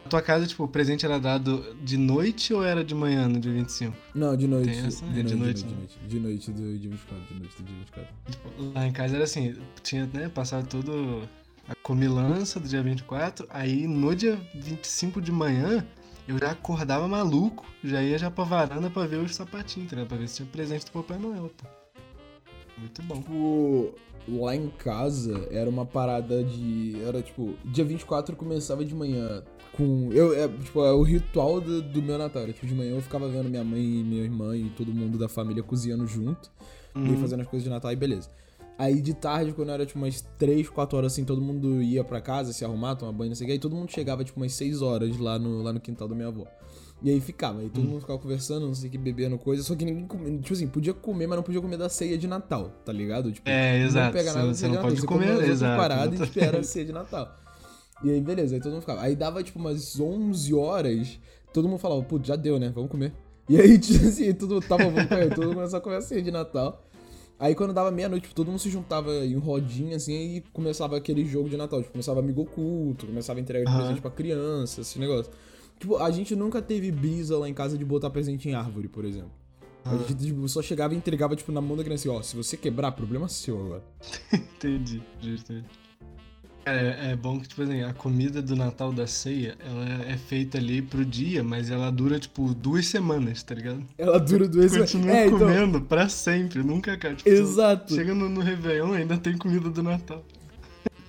Na 0.04 0.10
tua 0.10 0.20
casa, 0.22 0.46
tipo, 0.46 0.64
o 0.64 0.68
presente 0.68 1.04
era 1.06 1.18
dado 1.18 1.74
de 1.82 1.96
noite 1.96 2.52
ou 2.52 2.62
era 2.62 2.84
de 2.84 2.94
manhã 2.94 3.26
no 3.26 3.40
dia 3.40 3.52
25? 3.52 3.96
Não, 4.14 4.36
de 4.36 4.46
noite. 4.46 4.70
Tem 4.70 4.86
essa? 4.86 5.04
De, 5.06 5.20
É, 5.20 5.22
de 5.22 5.34
noite, 5.34 5.36
noite, 5.36 5.62
de 5.64 5.72
né? 5.72 5.76
noite. 5.78 5.98
De 6.06 6.20
noite 6.20 6.52
do 6.52 6.78
dia 6.78 6.90
24, 6.90 7.34
de 7.34 7.40
noite 7.40 7.56
do 7.56 7.64
dia 7.64 7.76
24. 7.78 8.14
Tipo, 8.30 8.72
lá 8.74 8.86
em 8.86 8.92
casa 8.92 9.14
era 9.14 9.24
assim, 9.24 9.56
tinha, 9.82 10.06
né, 10.12 10.28
passado 10.28 10.68
todo 10.68 11.22
a 11.66 11.74
comilança 11.76 12.60
do 12.60 12.68
dia 12.68 12.82
24, 12.82 13.46
aí 13.48 13.86
no 13.86 14.14
dia 14.14 14.38
25 14.54 15.22
de 15.22 15.32
manhã, 15.32 15.84
eu 16.28 16.36
já 16.38 16.50
acordava 16.50 17.08
maluco, 17.08 17.64
já 17.82 18.02
ia 18.02 18.18
já 18.18 18.30
pra 18.30 18.44
varanda 18.44 18.90
pra 18.90 19.06
ver 19.06 19.16
os 19.16 19.34
sapatinhos, 19.34 19.86
entendeu? 19.86 20.04
Pra 20.06 20.18
ver 20.18 20.28
se 20.28 20.36
tinha 20.36 20.48
presente 20.52 20.84
do 20.84 20.90
Papai 20.92 21.18
Noel, 21.18 21.50
pô. 21.56 21.66
Muito 22.76 23.02
bom. 23.02 23.14
Tipo, 23.16 23.94
lá 24.28 24.54
em 24.54 24.68
casa 24.68 25.48
era 25.50 25.68
uma 25.70 25.86
parada 25.86 26.42
de. 26.44 26.96
Era 27.06 27.22
tipo, 27.22 27.54
dia 27.64 27.84
24 27.84 28.34
começava 28.36 28.84
de 28.84 28.94
manhã 28.94 29.42
com. 29.76 30.10
Eu, 30.12 30.32
é, 30.34 30.48
tipo, 30.48 30.84
é 30.84 30.92
o 30.92 31.02
ritual 31.02 31.60
do, 31.60 31.82
do 31.82 32.02
meu 32.02 32.16
Natal. 32.18 32.46
Tipo, 32.46 32.66
de 32.66 32.74
manhã 32.74 32.94
eu 32.96 33.02
ficava 33.02 33.28
vendo 33.28 33.48
minha 33.48 33.64
mãe 33.64 33.80
e 33.80 34.02
minha 34.04 34.22
irmã 34.22 34.56
e 34.56 34.70
todo 34.70 34.92
mundo 34.92 35.18
da 35.18 35.28
família 35.28 35.62
cozinhando 35.62 36.06
junto. 36.06 36.50
E 36.94 36.98
Uhum. 36.98 37.16
fazendo 37.18 37.40
as 37.40 37.48
coisas 37.48 37.64
de 37.64 37.70
Natal 37.70 37.90
e 37.92 37.96
beleza. 37.96 38.28
Aí 38.78 39.00
de 39.00 39.14
tarde, 39.14 39.52
quando 39.52 39.70
era 39.70 39.84
tipo 39.86 39.98
umas 39.98 40.20
3, 40.38 40.68
4 40.68 40.96
horas 40.96 41.12
assim, 41.12 41.24
todo 41.24 41.40
mundo 41.40 41.80
ia 41.82 42.02
pra 42.04 42.20
casa 42.20 42.52
se 42.52 42.64
arrumar, 42.64 42.96
tomar 42.96 43.12
banho, 43.12 43.30
não 43.30 43.36
sei 43.36 43.44
o 43.44 43.46
que, 43.48 43.52
aí 43.52 43.58
todo 43.58 43.74
mundo 43.74 43.90
chegava 43.90 44.24
tipo 44.24 44.38
umas 44.40 44.52
6 44.52 44.82
horas 44.82 45.16
lá 45.18 45.38
no, 45.38 45.62
lá 45.62 45.72
no 45.72 45.80
quintal 45.80 46.06
da 46.08 46.14
minha 46.14 46.26
avó. 46.28 46.44
E 47.02 47.10
aí 47.10 47.20
ficava, 47.20 47.60
aí 47.60 47.66
Hum. 47.66 47.70
todo 47.70 47.84
mundo 47.84 48.00
ficava 48.00 48.18
conversando, 48.18 48.66
não 48.66 48.74
sei 48.74 48.88
o 48.88 48.92
que, 48.92 48.98
bebendo 48.98 49.36
coisa, 49.38 49.62
só 49.62 49.74
que 49.76 49.84
ninguém 49.84 50.06
comia, 50.06 50.38
tipo 50.38 50.52
assim, 50.52 50.66
podia 50.68 50.94
comer, 50.94 51.26
mas 51.28 51.36
não 51.36 51.42
podia 51.44 51.60
comer 51.60 51.76
da 51.76 51.88
ceia 51.88 52.16
de 52.18 52.26
Natal, 52.26 52.70
tá 52.84 52.92
ligado? 52.92 53.30
Tipo, 53.30 53.48
É, 53.48 53.80
exato, 53.82 54.06
Não 54.06 54.12
pega 54.12 54.30
você- 54.30 54.36
nada 54.38 54.48
da 54.48 54.54
você 54.54 54.66
não 54.66 54.74
Natal, 54.74 54.88
pode 54.88 55.00
você 55.00 55.06
comer, 55.06 55.18
come 55.20 55.30
as 55.30 55.36
outras 55.38 55.56
exato, 55.56 55.80
paradas 55.80 56.20
e 56.20 56.22
espera 56.24 56.58
a 56.58 56.62
ceia 56.64 56.84
de 56.84 56.92
Natal. 56.92 57.36
E 58.04 58.10
aí, 58.10 58.20
beleza, 58.20 58.54
aí 58.54 58.60
todo 58.60 58.72
mundo 58.72 58.82
ficava. 58.82 59.00
Aí 59.00 59.16
dava 59.16 59.42
tipo 59.42 59.58
umas 59.58 59.98
11 59.98 60.52
horas, 60.54 61.18
todo 61.52 61.66
mundo 61.66 61.78
falava, 61.78 62.02
putz, 62.02 62.28
já 62.28 62.36
deu, 62.36 62.58
né? 62.58 62.70
Vamos 62.74 62.90
comer. 62.90 63.12
E 63.46 63.60
aí, 63.60 63.78
tipo 63.78 64.06
assim, 64.06 64.32
tudo 64.32 64.58
tava 64.58 64.90
comer, 64.90 65.34
todo 65.34 65.48
mundo 65.48 65.56
começou 65.56 65.78
a 65.78 65.82
comer 65.82 65.96
a 65.96 66.00
ceia 66.00 66.22
de 66.22 66.30
Natal. 66.30 66.82
Aí 67.38 67.54
quando 67.54 67.74
dava 67.74 67.90
meia-noite, 67.90 68.22
tipo, 68.22 68.34
todo 68.34 68.46
mundo 68.46 68.58
se 68.58 68.70
juntava 68.70 69.12
em 69.22 69.36
rodinha, 69.36 69.96
assim, 69.96 70.36
e 70.36 70.40
começava 70.50 70.96
aquele 70.96 71.26
jogo 71.26 71.50
de 71.50 71.56
Natal. 71.58 71.80
Tipo, 71.80 71.92
começava 71.92 72.20
amigo 72.20 72.40
oculto, 72.40 73.06
começava 73.06 73.38
a 73.38 73.42
entregar 73.42 73.70
Aham. 73.70 73.80
presente 73.80 74.00
pra 74.00 74.10
criança, 74.10 74.80
esse 74.80 74.98
negócio. 74.98 75.30
Tipo, 75.78 75.98
a 75.98 76.10
gente 76.10 76.34
nunca 76.34 76.62
teve 76.62 76.90
brisa 76.90 77.36
lá 77.36 77.46
em 77.46 77.52
casa 77.52 77.76
de 77.76 77.84
botar 77.84 78.08
presente 78.08 78.48
em 78.48 78.54
árvore, 78.54 78.88
por 78.88 79.04
exemplo. 79.04 79.32
A 79.84 79.94
gente 79.94 80.14
tipo, 80.14 80.48
só 80.48 80.62
chegava 80.62 80.94
e 80.94 80.96
entregava, 80.96 81.36
tipo, 81.36 81.52
na 81.52 81.60
mão 81.60 81.76
da 81.76 81.84
criança 81.84 82.08
assim, 82.08 82.18
ó, 82.18 82.22
se 82.22 82.34
você 82.34 82.56
quebrar, 82.56 82.92
problema 82.92 83.28
seu 83.28 83.60
agora. 83.60 83.82
Entendi, 84.32 85.02
justo. 85.20 85.52
Cara, 86.64 86.80
é, 86.80 87.10
é 87.12 87.16
bom 87.16 87.38
que, 87.38 87.46
tipo 87.46 87.60
assim, 87.62 87.82
a 87.82 87.92
comida 87.92 88.40
do 88.40 88.56
Natal 88.56 88.90
da 88.90 89.06
ceia, 89.06 89.54
ela 89.60 90.10
é 90.10 90.16
feita 90.16 90.56
ali 90.56 90.80
pro 90.80 91.04
dia, 91.04 91.44
mas 91.44 91.70
ela 91.70 91.90
dura, 91.90 92.18
tipo, 92.18 92.54
duas 92.54 92.86
semanas, 92.86 93.42
tá 93.42 93.54
ligado? 93.54 93.84
Ela 93.98 94.18
dura 94.18 94.48
duas 94.48 94.74
Continua 94.74 95.10
É, 95.10 95.26
então, 95.26 95.40
comendo 95.40 95.82
pra 95.82 96.08
sempre, 96.08 96.62
nunca 96.62 96.94
acaba. 96.94 97.16
Tipo, 97.16 97.28
Exato. 97.28 97.94
Chega 97.94 98.14
no, 98.14 98.30
no 98.30 98.40
Réveillon 98.40 98.94
ainda 98.94 99.18
tem 99.18 99.36
comida 99.36 99.68
do 99.68 99.82
Natal. 99.82 100.24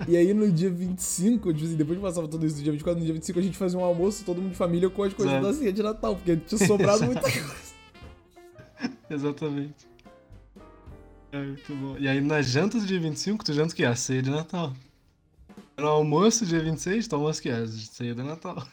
E 0.10 0.18
aí 0.18 0.34
no 0.34 0.52
dia 0.52 0.70
25, 0.70 1.54
tipo 1.54 1.66
assim, 1.66 1.78
depois 1.78 1.98
que 1.98 2.04
passava 2.04 2.28
tudo 2.28 2.46
isso 2.46 2.58
do 2.58 2.64
dia 2.64 2.74
24, 2.74 3.00
no 3.00 3.06
dia 3.06 3.14
25 3.14 3.40
a 3.40 3.42
gente 3.42 3.58
fazia 3.58 3.80
um 3.80 3.84
almoço, 3.86 4.26
todo 4.26 4.42
mundo 4.42 4.52
de 4.52 4.58
família 4.58 4.90
com 4.90 5.04
as 5.04 5.14
coisas 5.14 5.36
Exato. 5.36 5.54
da 5.54 5.58
ceia 5.58 5.72
de 5.72 5.82
Natal, 5.82 6.16
porque 6.18 6.36
tinha 6.36 6.68
sobrado 6.68 7.06
muita 7.06 7.22
coisa. 7.22 7.64
Exatamente. 9.10 9.88
É 11.32 11.38
muito 11.42 11.76
bom. 11.76 11.96
E 11.98 12.10
aí 12.10 12.20
na 12.20 12.42
janta 12.42 12.78
do 12.78 12.86
dia 12.86 13.00
25, 13.00 13.46
tu 13.46 13.54
janta 13.54 13.72
o 13.72 13.76
quê? 13.76 13.86
A 13.86 13.96
ceia 13.96 14.22
de 14.22 14.30
Natal. 14.30 14.74
No 15.78 15.88
almoço, 15.88 16.46
dia 16.46 16.62
26, 16.62 17.08
tu 17.08 17.16
almoça 17.16 17.42
quê? 17.42 17.50
A 17.50 17.68
ceia 17.68 18.16
de 18.16 18.24
Natal. 18.24 18.66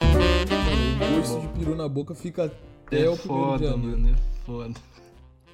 O 0.00 1.16
gosto 1.16 1.40
de 1.40 1.48
peru 1.58 1.76
na 1.76 1.86
boca 1.86 2.14
fica 2.14 2.46
até 2.46 3.02
É 3.04 3.10
o 3.10 3.16
primeiro 3.16 3.48
foda, 3.58 3.76
mano, 3.76 4.08
é 4.08 4.14
foda. 4.46 4.74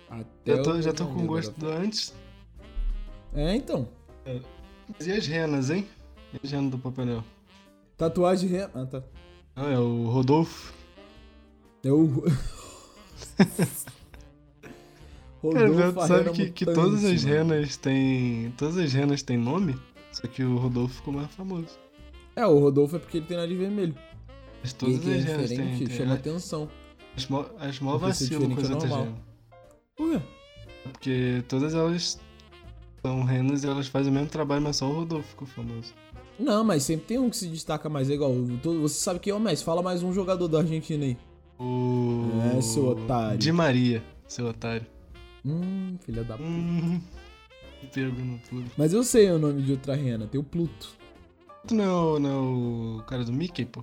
Até 0.08 0.56
Já 0.56 0.62
tô, 0.62 0.80
já 0.80 0.92
tô 0.92 1.06
com 1.06 1.26
gosto 1.26 1.58
do 1.58 1.68
antes. 1.68 2.14
É, 3.34 3.56
então. 3.56 3.88
Mas 4.88 5.06
e 5.08 5.12
as 5.12 5.26
renas, 5.26 5.70
hein? 5.70 5.88
E 6.32 6.38
as 6.42 6.50
renas 6.50 6.70
do 6.70 6.78
Papai 6.78 7.04
Noel? 7.04 7.24
Tatuagem 7.96 8.48
re... 8.48 8.62
Ah, 8.72 8.86
tá. 8.86 9.02
Ah, 9.56 9.70
é 9.70 9.78
o 9.78 10.08
Rodolfo. 10.08 10.72
É 11.82 11.90
o... 11.90 12.22
Cara, 15.52 15.68
Rodolfo, 15.68 15.92
tu 15.94 16.00
a 16.00 16.06
sabe 16.06 16.22
rena 16.24 16.32
que, 16.32 16.50
que 16.50 16.64
todas 16.64 17.04
as 17.04 17.24
renas 17.24 17.76
têm. 17.76 18.52
Todas 18.56 18.78
as 18.78 18.92
renas 18.92 19.22
têm 19.22 19.36
nome, 19.36 19.76
só 20.16 20.26
que 20.26 20.42
o 20.42 20.56
Rodolfo 20.56 20.94
ficou 20.94 21.12
mais 21.12 21.30
famoso. 21.34 21.78
É, 22.34 22.46
o 22.46 22.58
Rodolfo 22.58 22.96
é 22.96 22.98
porque 22.98 23.18
ele 23.18 23.26
tem 23.26 23.36
nariz 23.36 23.58
vermelho. 23.58 23.94
Mas 24.62 24.72
todas 24.72 25.06
é 25.06 25.14
as 25.14 25.50
diferente, 25.50 25.84
têm. 25.84 25.94
chama 25.94 26.14
é, 26.14 26.16
atenção. 26.16 26.70
as 27.14 27.28
mó, 27.80 27.98
vacilam 27.98 28.54
com 28.54 28.60
as 28.62 28.70
outras 28.70 28.90
renas. 28.90 29.14
Por 29.94 30.10
quê? 30.10 30.22
Porque 30.84 31.44
todas 31.46 31.74
elas 31.74 32.18
são 33.02 33.24
renas 33.24 33.62
e 33.62 33.66
elas 33.66 33.88
fazem 33.88 34.10
o 34.10 34.14
mesmo 34.14 34.30
trabalho, 34.30 34.62
mas 34.62 34.76
só 34.76 34.88
o 34.88 34.94
Rodolfo 34.94 35.28
ficou 35.28 35.46
famoso. 35.46 35.92
Não, 36.38 36.64
mas 36.64 36.84
sempre 36.84 37.04
tem 37.04 37.18
um 37.18 37.28
que 37.28 37.36
se 37.36 37.48
destaca 37.48 37.90
mais. 37.90 38.08
É 38.08 38.14
igual, 38.14 38.32
você 38.80 38.98
sabe 38.98 39.20
quem 39.20 39.32
é 39.32 39.36
o 39.36 39.40
Messi. 39.40 39.62
Fala 39.62 39.82
mais 39.82 40.02
um 40.02 40.14
jogador 40.14 40.48
da 40.48 40.60
Argentina 40.60 41.04
aí. 41.04 41.18
O. 41.58 42.24
É, 42.56 42.62
seu 42.62 42.86
otário. 42.86 43.38
Di 43.38 43.52
Maria, 43.52 44.02
seu 44.26 44.46
otário. 44.46 44.86
Hum, 45.44 45.98
filha 46.00 46.24
da... 46.24 46.36
Hum. 46.36 47.02
Tudo. 48.48 48.64
Mas 48.76 48.92
eu 48.92 49.02
sei 49.02 49.30
o 49.30 49.38
nome 49.38 49.62
de 49.62 49.72
outra 49.72 49.94
rena. 49.94 50.26
Tem 50.26 50.40
o 50.40 50.44
Pluto. 50.44 50.88
Não 51.70 51.84
é, 51.84 51.88
o, 51.88 52.18
não 52.18 52.30
é 52.30 53.00
o 53.00 53.02
cara 53.06 53.24
do 53.24 53.32
Mickey, 53.32 53.64
pô? 53.64 53.82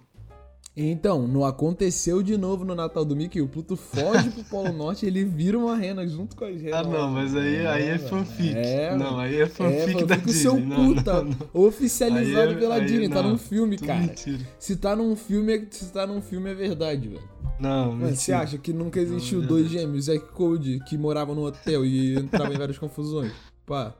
Então, 0.75 1.27
não 1.27 1.45
aconteceu 1.45 2.23
de 2.23 2.35
novo 2.35 2.65
no 2.65 2.73
Natal 2.73 3.05
do 3.05 3.15
Mickey. 3.15 3.39
O 3.41 3.47
Pluto 3.47 3.75
foge 3.75 4.31
pro 4.31 4.43
Polo 4.45 4.71
Norte 4.73 5.05
e 5.05 5.07
ele 5.07 5.23
vira 5.23 5.55
uma 5.59 5.75
rena 5.75 6.07
junto 6.07 6.35
com 6.35 6.45
as 6.45 6.59
renas. 6.59 6.79
Ah, 6.79 6.83
não, 6.89 7.11
mas 7.11 7.35
aí, 7.35 7.67
aí 7.67 7.83
é 7.89 7.97
fanfic. 7.99 8.55
É, 8.55 8.95
não, 8.95 9.19
aí 9.19 9.35
é 9.39 9.45
fanfic 9.45 10.01
é, 10.01 10.05
da 10.05 10.15
Disney. 10.15 10.33
seu 10.33 10.59
não, 10.59 10.95
cu, 10.95 11.03
tá 11.03 11.21
não, 11.21 11.25
não. 11.25 11.61
oficializado 11.61 12.49
Aí 12.49 12.55
é- 12.55 12.59
pela 12.59 12.75
aí 12.75 12.85
Disney. 12.85 13.09
Tá 13.09 13.21
num 13.21 13.37
filme, 13.37 13.77
cara. 13.77 13.99
mentira. 13.99 14.39
Se 14.57 14.75
tá 14.75 14.95
num 14.95 15.15
filme, 15.15 15.53
é- 15.57 15.67
se 15.69 15.91
tá 15.93 16.07
num 16.07 16.21
filme 16.21 16.49
é 16.49 16.55
verdade, 16.55 17.07
velho. 17.07 17.29
Não, 17.59 17.91
Mas 17.91 17.99
mentira. 17.99 18.15
você 18.15 18.31
acha 18.33 18.57
que 18.57 18.73
nunca 18.73 18.99
existiu 18.99 19.39
Não, 19.39 19.45
é 19.45 19.47
dois 19.49 19.67
gêmeos, 19.69 20.05
Zack 20.05 20.27
Code, 20.31 20.79
que 20.87 20.97
moravam 20.97 21.35
no 21.35 21.45
hotel 21.45 21.85
e 21.85 22.15
entravam 22.15 22.51
em 22.51 22.57
várias 22.57 22.79
confusões? 22.79 23.31
Pá. 23.65 23.93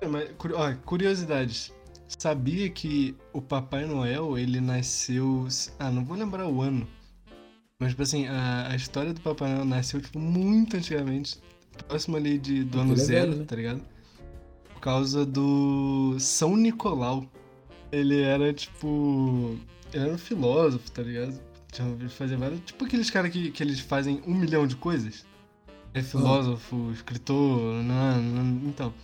É, 0.00 0.06
Mas, 0.06 0.30
ó, 0.54 0.74
curiosidades. 0.84 1.72
Sabia 2.08 2.70
que 2.70 3.16
o 3.32 3.42
Papai 3.42 3.84
Noel, 3.84 4.38
ele 4.38 4.60
nasceu... 4.60 5.48
Ah, 5.78 5.90
não 5.90 6.04
vou 6.04 6.16
lembrar 6.16 6.46
o 6.46 6.62
ano. 6.62 6.86
Mas, 7.80 7.90
tipo 7.90 8.02
assim, 8.02 8.26
a, 8.26 8.68
a 8.70 8.76
história 8.76 9.12
do 9.12 9.20
Papai 9.20 9.52
Noel 9.52 9.64
nasceu, 9.64 10.00
tipo, 10.00 10.18
muito 10.18 10.76
antigamente. 10.76 11.40
Próximo 11.88 12.16
ali 12.16 12.38
de, 12.38 12.64
do 12.64 12.80
ano 12.80 12.92
é 12.92 12.96
zero, 12.96 13.30
velho, 13.30 13.40
né? 13.40 13.46
tá 13.46 13.56
ligado? 13.56 13.82
Por 14.72 14.80
causa 14.80 15.26
do 15.26 16.16
São 16.18 16.56
Nicolau. 16.56 17.26
Ele 17.90 18.20
era, 18.22 18.52
tipo... 18.52 19.56
Ele 19.92 20.04
era 20.04 20.14
um 20.14 20.18
filósofo, 20.18 20.90
tá 20.90 21.02
ligado? 21.02 21.38
Fazia 22.10 22.38
vários... 22.38 22.60
Tipo 22.60 22.84
aqueles 22.84 23.10
caras 23.10 23.30
que, 23.30 23.50
que 23.50 23.62
eles 23.62 23.80
fazem 23.80 24.22
um 24.26 24.34
milhão 24.34 24.66
de 24.66 24.76
coisas. 24.76 25.26
É 25.94 26.02
filósofo, 26.02 26.90
escritor, 26.92 27.82
não, 27.82 28.22
não, 28.22 28.68
então... 28.68 28.94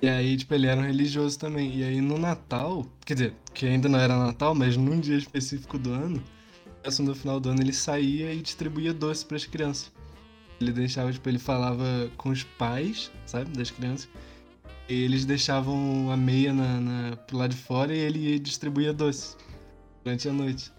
E 0.00 0.08
aí, 0.08 0.36
tipo, 0.36 0.52
ele 0.54 0.66
era 0.66 0.78
um 0.78 0.84
religioso 0.84 1.38
também. 1.38 1.74
E 1.74 1.82
aí 1.82 2.00
no 2.02 2.18
Natal, 2.18 2.86
quer 3.04 3.14
dizer, 3.14 3.34
que 3.54 3.66
ainda 3.66 3.88
não 3.88 3.98
era 3.98 4.16
Natal, 4.16 4.54
mas 4.54 4.76
num 4.76 5.00
dia 5.00 5.16
específico 5.16 5.78
do 5.78 5.90
ano, 5.90 6.22
assim, 6.84 7.02
no 7.02 7.14
final 7.14 7.40
do 7.40 7.48
ano, 7.48 7.62
ele 7.62 7.72
saía 7.72 8.32
e 8.32 8.42
distribuía 8.42 8.92
doce 8.92 9.24
pras 9.24 9.46
crianças. 9.46 9.90
Ele 10.60 10.72
deixava, 10.72 11.12
tipo, 11.12 11.28
ele 11.28 11.38
falava 11.38 12.10
com 12.16 12.30
os 12.30 12.42
pais, 12.42 13.10
sabe, 13.24 13.50
das 13.56 13.70
crianças. 13.70 14.08
E 14.88 14.94
eles 15.02 15.24
deixavam 15.24 16.10
a 16.10 16.16
meia 16.16 16.52
na, 16.52 16.80
na, 16.80 17.16
pro 17.16 17.38
lado 17.38 17.50
de 17.54 17.56
fora 17.56 17.94
e 17.94 17.98
ele 17.98 18.38
distribuía 18.38 18.92
doce 18.92 19.36
durante 20.04 20.28
a 20.28 20.32
noite. 20.32 20.72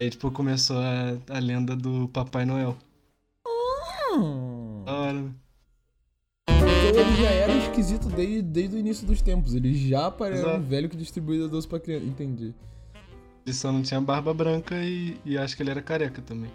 E 0.00 0.04
aí, 0.04 0.10
tipo, 0.10 0.30
começou 0.30 0.78
a, 0.78 1.18
a 1.28 1.38
lenda 1.38 1.76
do 1.76 2.08
Papai 2.08 2.44
Noel. 2.44 2.76
Então 6.48 7.00
ele 7.00 7.22
já 7.22 7.30
era 7.30 7.52
esquisito 7.52 8.08
desde, 8.08 8.42
desde 8.42 8.76
o 8.76 8.78
início 8.78 9.06
dos 9.06 9.20
tempos. 9.20 9.54
Ele 9.54 9.74
já 9.74 10.10
parecia 10.10 10.48
um 10.48 10.62
velho 10.62 10.88
que 10.88 10.96
distribuía 10.96 11.48
doce 11.48 11.66
pra 11.66 11.80
criança. 11.80 12.06
Entendi. 12.06 12.54
Ele 13.44 13.54
só 13.54 13.70
não 13.70 13.82
tinha 13.82 14.00
barba 14.00 14.34
branca 14.34 14.74
e, 14.82 15.20
e 15.24 15.38
acho 15.38 15.56
que 15.56 15.62
ele 15.62 15.70
era 15.70 15.82
careca 15.82 16.20
também. 16.22 16.50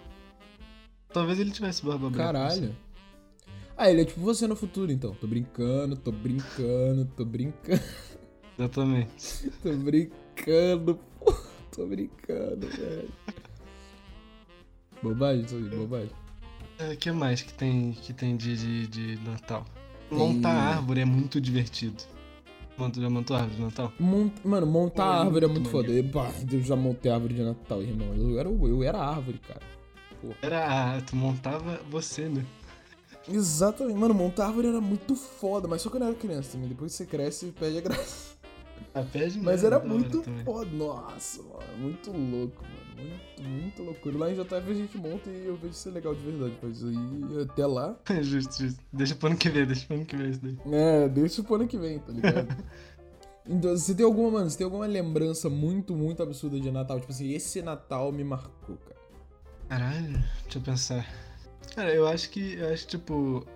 Talvez 1.12 1.38
ele 1.38 1.50
tivesse 1.50 1.84
barba 1.84 2.10
branca. 2.10 2.32
Caralho. 2.32 2.76
Ah, 3.76 3.90
ele 3.90 4.02
é 4.02 4.04
tipo 4.04 4.20
você 4.20 4.46
no 4.46 4.54
futuro, 4.54 4.92
então. 4.92 5.14
Tô 5.14 5.26
brincando, 5.26 5.96
tô 5.96 6.12
brincando, 6.12 7.04
tô 7.16 7.24
brincando, 7.24 7.82
Exatamente. 8.58 9.50
tô 9.62 9.72
brincando, 9.72 11.00
pô. 11.18 11.34
Tô 11.74 11.86
brincando, 11.86 12.66
velho. 12.68 13.08
Bobagem 15.02 15.44
isso 15.44 15.56
aí, 15.56 15.62
bobagem. 15.62 16.21
O 16.92 16.96
que 16.96 17.12
mais 17.12 17.42
que 17.42 17.52
tem, 17.52 17.92
que 17.92 18.12
tem 18.12 18.36
de, 18.36 18.56
de, 18.56 18.86
de 19.16 19.28
Natal? 19.28 19.64
Tem- 20.08 20.18
Montar 20.18 20.50
árvore 20.52 21.00
é 21.00 21.04
muito 21.04 21.40
divertido. 21.40 22.02
Monta- 22.76 23.00
Já 23.00 23.10
montou 23.10 23.36
a 23.36 23.40
árvore 23.40 23.56
de 23.56 23.62
Natal? 23.64 23.92
Mont- 24.00 24.32
Mano, 24.44 24.66
montar 24.66 25.04
Pô, 25.04 25.10
é 25.10 25.14
a 25.14 25.20
árvore 25.20 25.44
é 25.44 25.48
muito 25.48 25.60
muito 25.60 25.70
foda. 25.72 25.92
Eu, 25.92 26.02
bah, 26.04 26.30
eu 26.50 26.62
já 26.62 26.74
montei 26.76 27.10
a 27.10 27.14
árvore 27.14 27.34
de 27.34 27.42
Natal, 27.42 27.82
irmão. 27.82 28.14
Eu 28.14 28.38
era, 28.38 28.48
eu 28.48 28.82
era 28.82 28.98
a 28.98 29.08
árvore, 29.14 29.38
cara. 29.46 29.60
Era. 30.40 31.00
Tu 31.02 31.14
montava 31.16 31.80
você, 31.90 32.28
né? 32.28 32.44
Exatamente. 33.28 33.96
Mano, 33.98 34.14
montar 34.14 34.46
árvore 34.46 34.68
era 34.68 34.80
muito 34.80 35.14
foda, 35.14 35.68
mas 35.68 35.82
só 35.82 35.90
quando 35.90 36.02
eu 36.02 36.08
era 36.08 36.16
criança 36.16 36.52
também. 36.52 36.68
Depois 36.68 36.92
que 36.92 36.98
você 36.98 37.06
cresce, 37.06 37.46
perde 37.58 37.78
a 37.78 37.80
graça. 37.80 38.31
Mas 39.42 39.64
era 39.64 39.78
muito 39.78 40.22
foda. 40.44 40.70
Nossa, 40.70 41.42
mano. 41.42 41.78
Muito 41.78 42.10
louco, 42.10 42.62
mano. 42.62 43.08
Muito, 43.08 43.42
muito 43.42 43.82
loucura. 43.82 44.18
Lá 44.18 44.30
em 44.30 44.34
JF 44.34 44.70
a 44.70 44.74
gente 44.74 44.98
monta 44.98 45.30
e 45.30 45.46
eu 45.46 45.56
vejo 45.56 45.72
ser 45.72 45.90
legal 45.90 46.14
de 46.14 46.20
verdade. 46.20 46.54
Mas 46.62 46.84
aí, 46.84 47.42
até 47.42 47.66
lá. 47.66 47.96
justo, 48.20 48.62
justo. 48.62 48.80
Deixa 48.92 49.14
pro 49.14 49.28
ano 49.28 49.36
que 49.36 49.48
vem, 49.48 49.66
deixa 49.66 49.86
pro 49.86 49.96
ano 49.96 50.04
que 50.04 50.16
vem 50.16 50.30
isso 50.30 50.40
daí. 50.42 50.58
É, 50.72 51.08
deixa 51.08 51.42
pro 51.42 51.54
ano 51.54 51.66
que 51.66 51.78
vem, 51.78 51.98
tá 51.98 52.12
ligado? 52.12 52.64
então, 53.48 53.70
você 53.70 53.94
tem 53.94 54.04
alguma, 54.04 54.30
mano, 54.30 54.50
você 54.50 54.58
tem 54.58 54.64
alguma 54.66 54.86
lembrança 54.86 55.48
muito, 55.48 55.94
muito 55.94 56.22
absurda 56.22 56.60
de 56.60 56.70
Natal? 56.70 57.00
Tipo 57.00 57.12
assim, 57.12 57.32
esse 57.32 57.62
Natal 57.62 58.12
me 58.12 58.24
marcou, 58.24 58.76
cara. 58.76 59.00
Caralho, 59.68 60.22
deixa 60.42 60.58
eu 60.58 60.62
pensar. 60.62 61.06
Cara, 61.74 61.94
eu 61.94 62.06
acho 62.06 62.28
que, 62.28 62.54
eu 62.54 62.70
acho 62.70 62.86
tipo, 62.86 63.46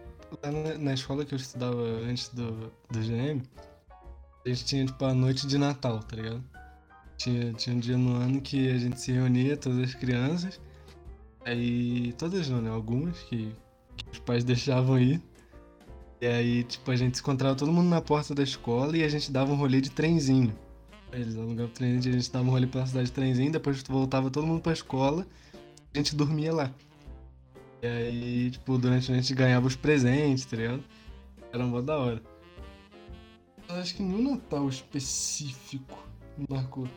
lá 0.42 0.50
na, 0.50 0.78
na 0.78 0.94
escola 0.94 1.26
que 1.26 1.34
eu 1.34 1.36
estudava 1.36 1.82
antes 2.08 2.30
do, 2.30 2.72
do 2.90 2.98
GM, 2.98 3.42
gente 4.48 4.64
tinha, 4.64 4.84
tipo, 4.86 5.04
a 5.04 5.14
noite 5.14 5.46
de 5.46 5.58
Natal, 5.58 6.00
tá 6.00 6.16
ligado? 6.16 6.42
Tinha, 7.16 7.52
tinha 7.52 7.74
um 7.74 7.78
dia 7.78 7.96
no 7.96 8.16
ano 8.16 8.40
que 8.40 8.70
a 8.70 8.78
gente 8.78 9.00
se 9.00 9.12
reunia, 9.12 9.56
todas 9.56 9.80
as 9.80 9.94
crianças, 9.94 10.60
aí, 11.44 12.12
todas 12.18 12.48
não, 12.48 12.60
né? 12.60 12.70
Algumas 12.70 13.18
que, 13.24 13.52
que 13.96 14.04
os 14.12 14.18
pais 14.18 14.44
deixavam 14.44 14.98
ir. 14.98 15.22
E 16.20 16.26
aí, 16.26 16.64
tipo, 16.64 16.90
a 16.90 16.96
gente 16.96 17.16
se 17.16 17.22
encontrava 17.22 17.54
todo 17.54 17.72
mundo 17.72 17.88
na 17.88 18.00
porta 18.00 18.34
da 18.34 18.42
escola 18.42 18.96
e 18.96 19.04
a 19.04 19.08
gente 19.08 19.30
dava 19.30 19.52
um 19.52 19.56
rolê 19.56 19.80
de 19.80 19.90
trenzinho. 19.90 20.56
Eles 21.12 21.36
alugavam 21.36 21.66
o 21.66 21.68
trenzinho, 21.68 22.14
a 22.14 22.18
gente 22.18 22.32
dava 22.32 22.46
um 22.46 22.50
rolê 22.50 22.66
pela 22.66 22.86
cidade 22.86 23.06
de 23.06 23.12
trenzinho, 23.12 23.52
depois 23.52 23.82
voltava 23.82 24.30
todo 24.30 24.46
mundo 24.46 24.60
pra 24.60 24.72
escola 24.72 25.26
a 25.98 25.98
gente 25.98 26.14
dormia 26.14 26.52
lá. 26.52 26.70
E 27.82 27.86
aí, 27.86 28.50
tipo, 28.50 28.78
durante 28.78 29.10
a 29.10 29.14
noite 29.14 29.34
ganhava 29.34 29.66
os 29.66 29.76
presentes, 29.76 30.44
tá 30.44 30.56
ligado? 30.56 30.84
Era 31.52 31.64
mó 31.64 31.80
da 31.80 31.96
hora. 31.96 32.22
Acho 33.68 33.96
que 33.96 34.02
nenhum 34.02 34.32
Natal 34.34 34.68
específico 34.68 35.98
me 36.38 36.46
marcou. 36.48 36.88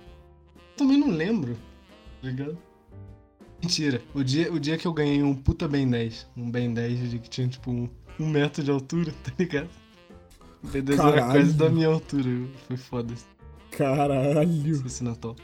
Também 0.78 0.98
não 0.98 1.10
lembro, 1.10 1.56
tá 2.22 2.28
ligado? 2.28 2.58
Mentira, 3.62 4.02
o 4.14 4.24
dia, 4.24 4.52
o 4.54 4.60
dia 4.60 4.78
que 4.78 4.88
eu 4.88 4.94
ganhei 4.94 5.22
um 5.22 5.36
puta 5.36 5.68
Ben 5.68 5.90
10, 5.90 6.28
um 6.38 6.50
Ben 6.50 6.74
10 6.74 7.12
de 7.12 7.20
que 7.20 7.30
tinha 7.30 7.48
tipo 7.48 7.70
um, 7.72 7.90
um 8.20 8.30
metro 8.30 8.64
de 8.64 8.72
altura, 8.72 9.12
tá 9.24 9.32
ligado? 9.38 9.70
O 10.64 10.68
Ben 10.68 10.82
10 10.84 11.00
era 11.00 11.26
quase 11.26 11.54
da 11.54 11.70
minha 11.70 11.88
altura, 11.88 12.30
foi 12.68 12.78
foda 12.78 13.14
Caralho. 13.72 14.86
esse 14.86 15.04
Natal. 15.04 15.36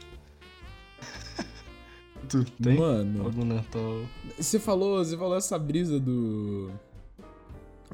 tu 2.28 2.44
tem 2.62 2.78
Mano, 2.78 3.24
algum 3.24 3.44
Natal? 3.44 4.00
você 4.38 4.58
falou, 4.58 5.04
você 5.04 5.16
falou 5.16 5.36
essa 5.36 5.58
brisa 5.58 6.00
do. 6.00 6.70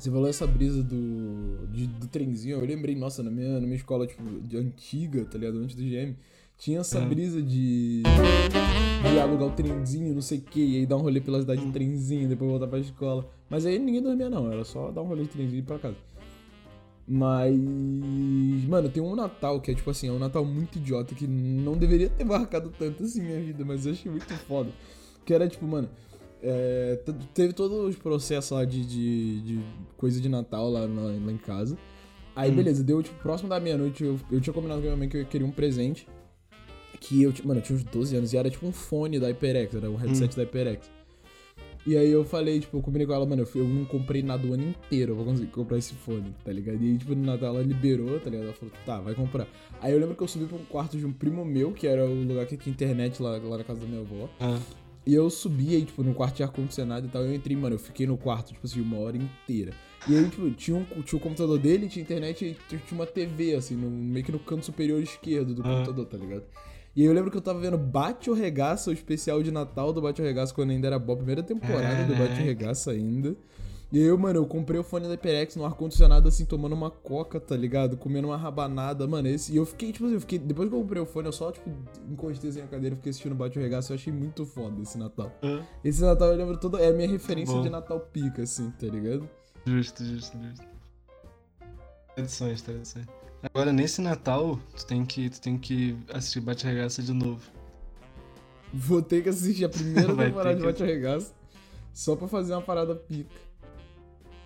Você 0.03 0.11
falou 0.11 0.27
essa 0.29 0.45
brisa 0.49 0.83
do. 0.83 1.65
de- 1.73 1.87
do 1.87 2.09
trenzinho. 2.09 2.57
Eu 2.59 2.67
lembrei, 2.67 2.97
nossa, 2.97 3.23
na 3.23 3.31
minha, 3.31 3.53
na 3.55 3.61
minha 3.61 3.77
escola, 3.77 4.05
tipo, 4.05 4.21
de 4.41 4.57
antiga, 4.57 5.25
tá 5.25 5.39
ligado? 5.39 5.59
Antes 5.59 5.77
do 5.77 5.83
GM. 5.83 6.17
Tinha 6.59 6.81
essa 6.81 6.99
Aham. 6.99 7.09
brisa 7.09 7.41
de. 7.41 8.03
de 8.03 9.19
alugar 9.21 9.47
o 9.47 9.53
trenzinho, 9.53 10.13
não 10.13 10.21
sei 10.21 10.39
o 10.39 10.43
que, 10.43 10.61
e 10.61 10.77
aí 10.79 10.87
dar 10.87 10.97
um 10.97 11.03
rolê 11.03 11.21
pela 11.21 11.41
cidade 11.41 11.61
de 11.61 11.69
Hum. 11.69 11.71
trenzinho, 11.73 12.29
depois 12.29 12.51
voltar 12.51 12.67
pra 12.67 12.81
escola. 12.81 13.29
Mas 13.49 13.65
aí 13.65 13.79
ninguém 13.79 14.03
dormia, 14.03 14.29
não. 14.29 14.51
Era 14.51 14.65
só 14.65 14.91
dar 14.91 15.03
um 15.03 15.07
rolê 15.07 15.23
de 15.23 15.29
trenzinho 15.29 15.59
e 15.59 15.61
ir 15.61 15.63
pra 15.63 15.79
casa. 15.79 15.97
Mas. 17.07 17.55
Mano, 18.69 18.89
tem 18.89 19.01
um 19.01 19.15
Natal 19.15 19.61
que 19.61 19.71
é 19.71 19.75
tipo 19.75 19.89
assim, 19.91 20.09
é 20.09 20.13
um 20.13 20.19
Natal 20.19 20.45
muito 20.45 20.79
idiota 20.79 21.15
que 21.15 21.29
não 21.29 21.77
deveria 21.77 22.09
ter 22.09 22.25
marcado 22.27 22.73
tanto 22.77 23.05
assim 23.05 23.23
minha 23.23 23.41
vida, 23.41 23.65
mas 23.65 23.87
eu 23.87 23.93
achei 23.93 24.11
muito 24.11 24.27
foda. 24.49 24.71
Que 25.25 25.33
era 25.33 25.47
tipo, 25.49 25.65
mano. 25.65 25.89
É, 26.43 26.99
teve 27.33 27.53
todos 27.53 27.79
os 27.91 27.97
processos 27.97 28.51
lá 28.51 28.65
de, 28.65 28.85
de, 28.85 29.41
de 29.43 29.61
coisa 29.97 30.21
de 30.21 30.29
Natal 30.29 30.69
lá, 30.71 30.81
lá, 30.81 31.03
lá 31.25 31.33
em 31.33 31.39
casa. 31.39 31.79
Aí, 32.35 32.51
Hum. 32.51 32.55
beleza, 32.55 32.83
deu 32.83 33.03
tipo 33.03 33.21
próximo 33.23 33.49
da 33.49 33.61
meia-noite. 33.61 34.03
Eu, 34.05 34.19
eu 34.31 34.41
tinha 34.41 34.53
combinado 34.53 34.81
com 34.81 34.87
a 34.87 34.91
minha 34.91 34.97
mãe 34.97 35.09
que 35.09 35.19
eu 35.19 35.25
queria 35.27 35.47
um 35.47 35.51
presente. 35.51 36.07
Que 37.01 37.23
eu, 37.23 37.33
mano, 37.45 37.61
eu 37.61 37.65
tinha 37.65 37.77
uns 37.77 37.85
12 37.85 38.17
anos 38.17 38.33
e 38.33 38.37
era 38.37 38.49
tipo 38.49 38.67
um 38.67 38.73
fone 38.73 39.19
da 39.19 39.27
HyperX, 39.29 39.75
era 39.75 39.91
um 39.91 39.97
headset 39.97 40.37
da 40.37 40.43
HyperX. 40.43 40.91
E 41.85 41.97
aí 41.97 42.13
eu 42.13 42.25
falei, 42.25 42.61
tipo, 42.61 42.77
eu 42.77 42.81
combinei 42.81 43.05
com 43.09 43.13
ela, 43.13 43.27
mano, 43.27 43.43
eu, 43.43 43.61
eu 43.61 43.67
não 43.69 43.85
comprei 43.85 44.23
nada 44.23 44.47
o 44.47 44.53
ano 44.53 44.63
inteiro 44.69 45.17
pra 45.17 45.25
conseguir 45.25 45.51
comprar 45.51 45.79
esse 45.79 45.95
fone, 45.95 46.33
tá 46.45 46.53
ligado? 46.53 46.81
E 46.81 46.91
aí, 46.93 46.97
tipo, 46.99 47.13
no 47.13 47.25
Natal 47.25 47.57
ela 47.57 47.63
liberou, 47.65 48.21
tá 48.21 48.31
ligado? 48.31 48.45
Ela 48.45 48.53
falou, 48.55 48.73
tá, 48.87 49.01
vai 49.01 49.15
comprar. 49.17 49.49
Aí 49.81 49.93
eu 49.93 49.99
lembro 49.99 50.15
que 50.15 50.23
eu 50.23 50.29
subi 50.29 50.45
um 50.55 50.65
quarto 50.67 50.97
de 50.97 51.05
um 51.05 51.13
primo 51.13 51.45
meu, 51.45 51.73
que 51.73 51.89
era 51.89 52.05
o 52.07 52.15
lugar 52.23 52.47
que 52.47 52.57
tinha 52.57 52.73
internet 52.73 53.21
lá, 53.21 53.37
lá 53.37 53.59
na 53.59 53.65
casa 53.65 53.81
da 53.81 53.87
minha 53.87 54.01
avó. 54.01 54.29
Ah, 54.39 54.61
E 55.05 55.15
eu 55.15 55.29
subi 55.29 55.75
aí, 55.75 55.85
tipo, 55.85 56.03
no 56.03 56.15
quarto 56.15 56.37
de 56.37 56.43
ar-condicionado 56.43 57.07
e 57.07 57.11
tal. 57.11 57.23
Eu 57.23 57.35
entrei, 57.35 57.57
mano, 57.57 57.75
eu 57.75 57.79
fiquei 57.79 58.07
no 58.07 58.17
quarto, 58.17 58.53
tipo 58.53 58.67
assim, 58.67 58.81
uma 58.81 58.99
hora 58.99 59.17
inteira. 59.17 59.73
E 60.09 60.17
aí, 60.17 60.29
tipo, 60.29 60.51
tinha, 60.53 60.77
um, 60.77 60.85
tinha 61.03 61.19
o 61.19 61.21
computador 61.21 61.59
dele, 61.59 61.89
tinha 61.89 62.03
internet 62.03 62.45
e 62.45 62.57
tinha 62.69 62.81
uma 62.93 63.07
TV, 63.07 63.55
assim, 63.55 63.75
no, 63.77 63.91
meio 63.91 64.25
que 64.25 64.33
no 64.33 64.39
canto 64.39 64.65
superior 64.65 65.03
esquerdo 65.03 65.55
do 65.55 65.63
Ah. 65.63 65.65
computador, 65.65 66.07
tá 66.07 66.17
ligado? 66.17 66.45
E 66.95 67.01
aí 67.01 67.07
eu 67.07 67.13
lembro 67.15 67.31
que 67.31 67.37
eu 67.37 67.41
tava 67.41 67.59
vendo 67.59 67.79
Bate 67.79 68.29
ou 68.29 68.37
Regaça, 68.37 68.91
o 68.91 68.93
especial 68.93 69.43
de 69.43 69.51
Natal 69.51 69.93
do 69.93 70.03
Bate 70.03 70.21
ou 70.21 70.27
Regaça, 70.27 70.53
quando 70.53 70.71
ainda 70.71 70.87
era 70.87 70.99
boa, 70.99 71.17
primeira 71.17 71.43
temporada 71.43 72.05
do 72.05 72.11
Bate 72.13 72.19
Caraca. 72.29 72.43
Regaça 72.43 72.91
ainda. 72.91 73.35
E 73.93 73.99
aí, 73.99 74.05
eu, 74.07 74.17
mano, 74.17 74.39
eu 74.39 74.47
comprei 74.47 74.81
o 74.81 74.83
fone 74.83 75.05
da 75.07 75.13
HyperX 75.13 75.55
no 75.55 75.67
ar-condicionado, 75.67 76.27
assim, 76.27 76.47
tomando 76.47 76.73
uma 76.73 76.91
coca, 76.91 77.39
tá 77.39 77.55
ligado? 77.55 77.95
Comendo 77.99 78.29
uma 78.29 78.39
rabanada, 78.39 79.07
mano. 79.07 79.29
Esse, 79.29 79.53
e 79.53 79.57
eu 79.57 79.67
fiquei, 79.67 79.93
tipo 79.93 80.07
assim, 80.07 80.15
eu 80.15 80.21
fiquei. 80.21 80.39
Depois 80.39 80.67
que 80.71 80.75
eu 80.75 80.81
comprei 80.81 81.03
o 81.03 81.05
fone, 81.05 81.27
eu 81.29 81.33
só, 81.33 81.53
tipo, 81.53 81.69
encostei 82.09 82.49
assim 82.49 82.63
na 82.63 82.69
cadeira 82.69 82.97
fiquei 82.97 83.11
assistindo 83.11 83.35
Bate 83.35 83.59
ou 83.59 83.63
Regaça. 83.63 83.93
Eu 83.93 83.97
achei 83.97 84.11
muito 84.11 84.47
foda 84.47 84.81
esse 84.81 84.97
Natal. 84.97 85.31
ah, 85.43 85.63
Esse 85.85 86.01
Natal 86.01 86.29
eu 86.31 86.37
lembro 86.39 86.57
todo. 86.57 86.79
É 86.79 86.89
a 86.89 86.93
minha 86.95 87.07
referência 87.07 87.55
Bom. 87.55 87.61
de 87.63 87.69
Natal 87.69 88.01
pica, 88.01 88.43
assim, 88.43 88.71
tá 88.71 88.87
ligado? 88.87 89.29
justo, 89.67 90.03
justo, 90.05 90.39
justo. 90.39 90.67
Tradições, 92.15 92.63
tradições. 92.63 93.07
Agora, 93.43 93.73
nesse 93.73 94.01
Natal, 94.01 94.59
tu 94.77 94.87
tem 94.87 95.05
que, 95.05 95.29
tu 95.29 95.41
tem 95.41 95.59
que 95.59 95.97
assistir 96.13 96.41
Bate 96.41 96.65
Regaça 96.67 97.03
de 97.03 97.13
novo. 97.13 97.43
Vou 98.73 99.03
ter 99.03 99.23
que 99.23 99.29
assistir 99.29 99.67
a 99.67 99.69
primeira 99.69 100.09
temporada 100.17 100.55
de 100.55 100.61
que- 100.63 100.67
Bate 100.67 100.83
ou 100.83 100.89
Regaça 100.89 101.35
só 101.93 102.17
pra 102.17 102.27
fazer 102.27 102.55
uma 102.55 102.63
parada 102.63 102.95
pica. 102.95 103.52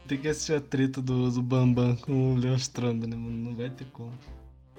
Tem 0.06 0.18
que 0.18 0.28
assistir 0.28 0.54
a 0.54 0.60
treta 0.60 1.02
do, 1.02 1.30
do 1.30 1.42
Bambam 1.42 1.96
com 1.96 2.34
o 2.34 2.36
Leon 2.36 2.56
Stronda, 2.56 3.06
né, 3.06 3.16
mano? 3.16 3.36
Não 3.36 3.56
vai 3.56 3.70
ter 3.70 3.86
como. 3.86 4.12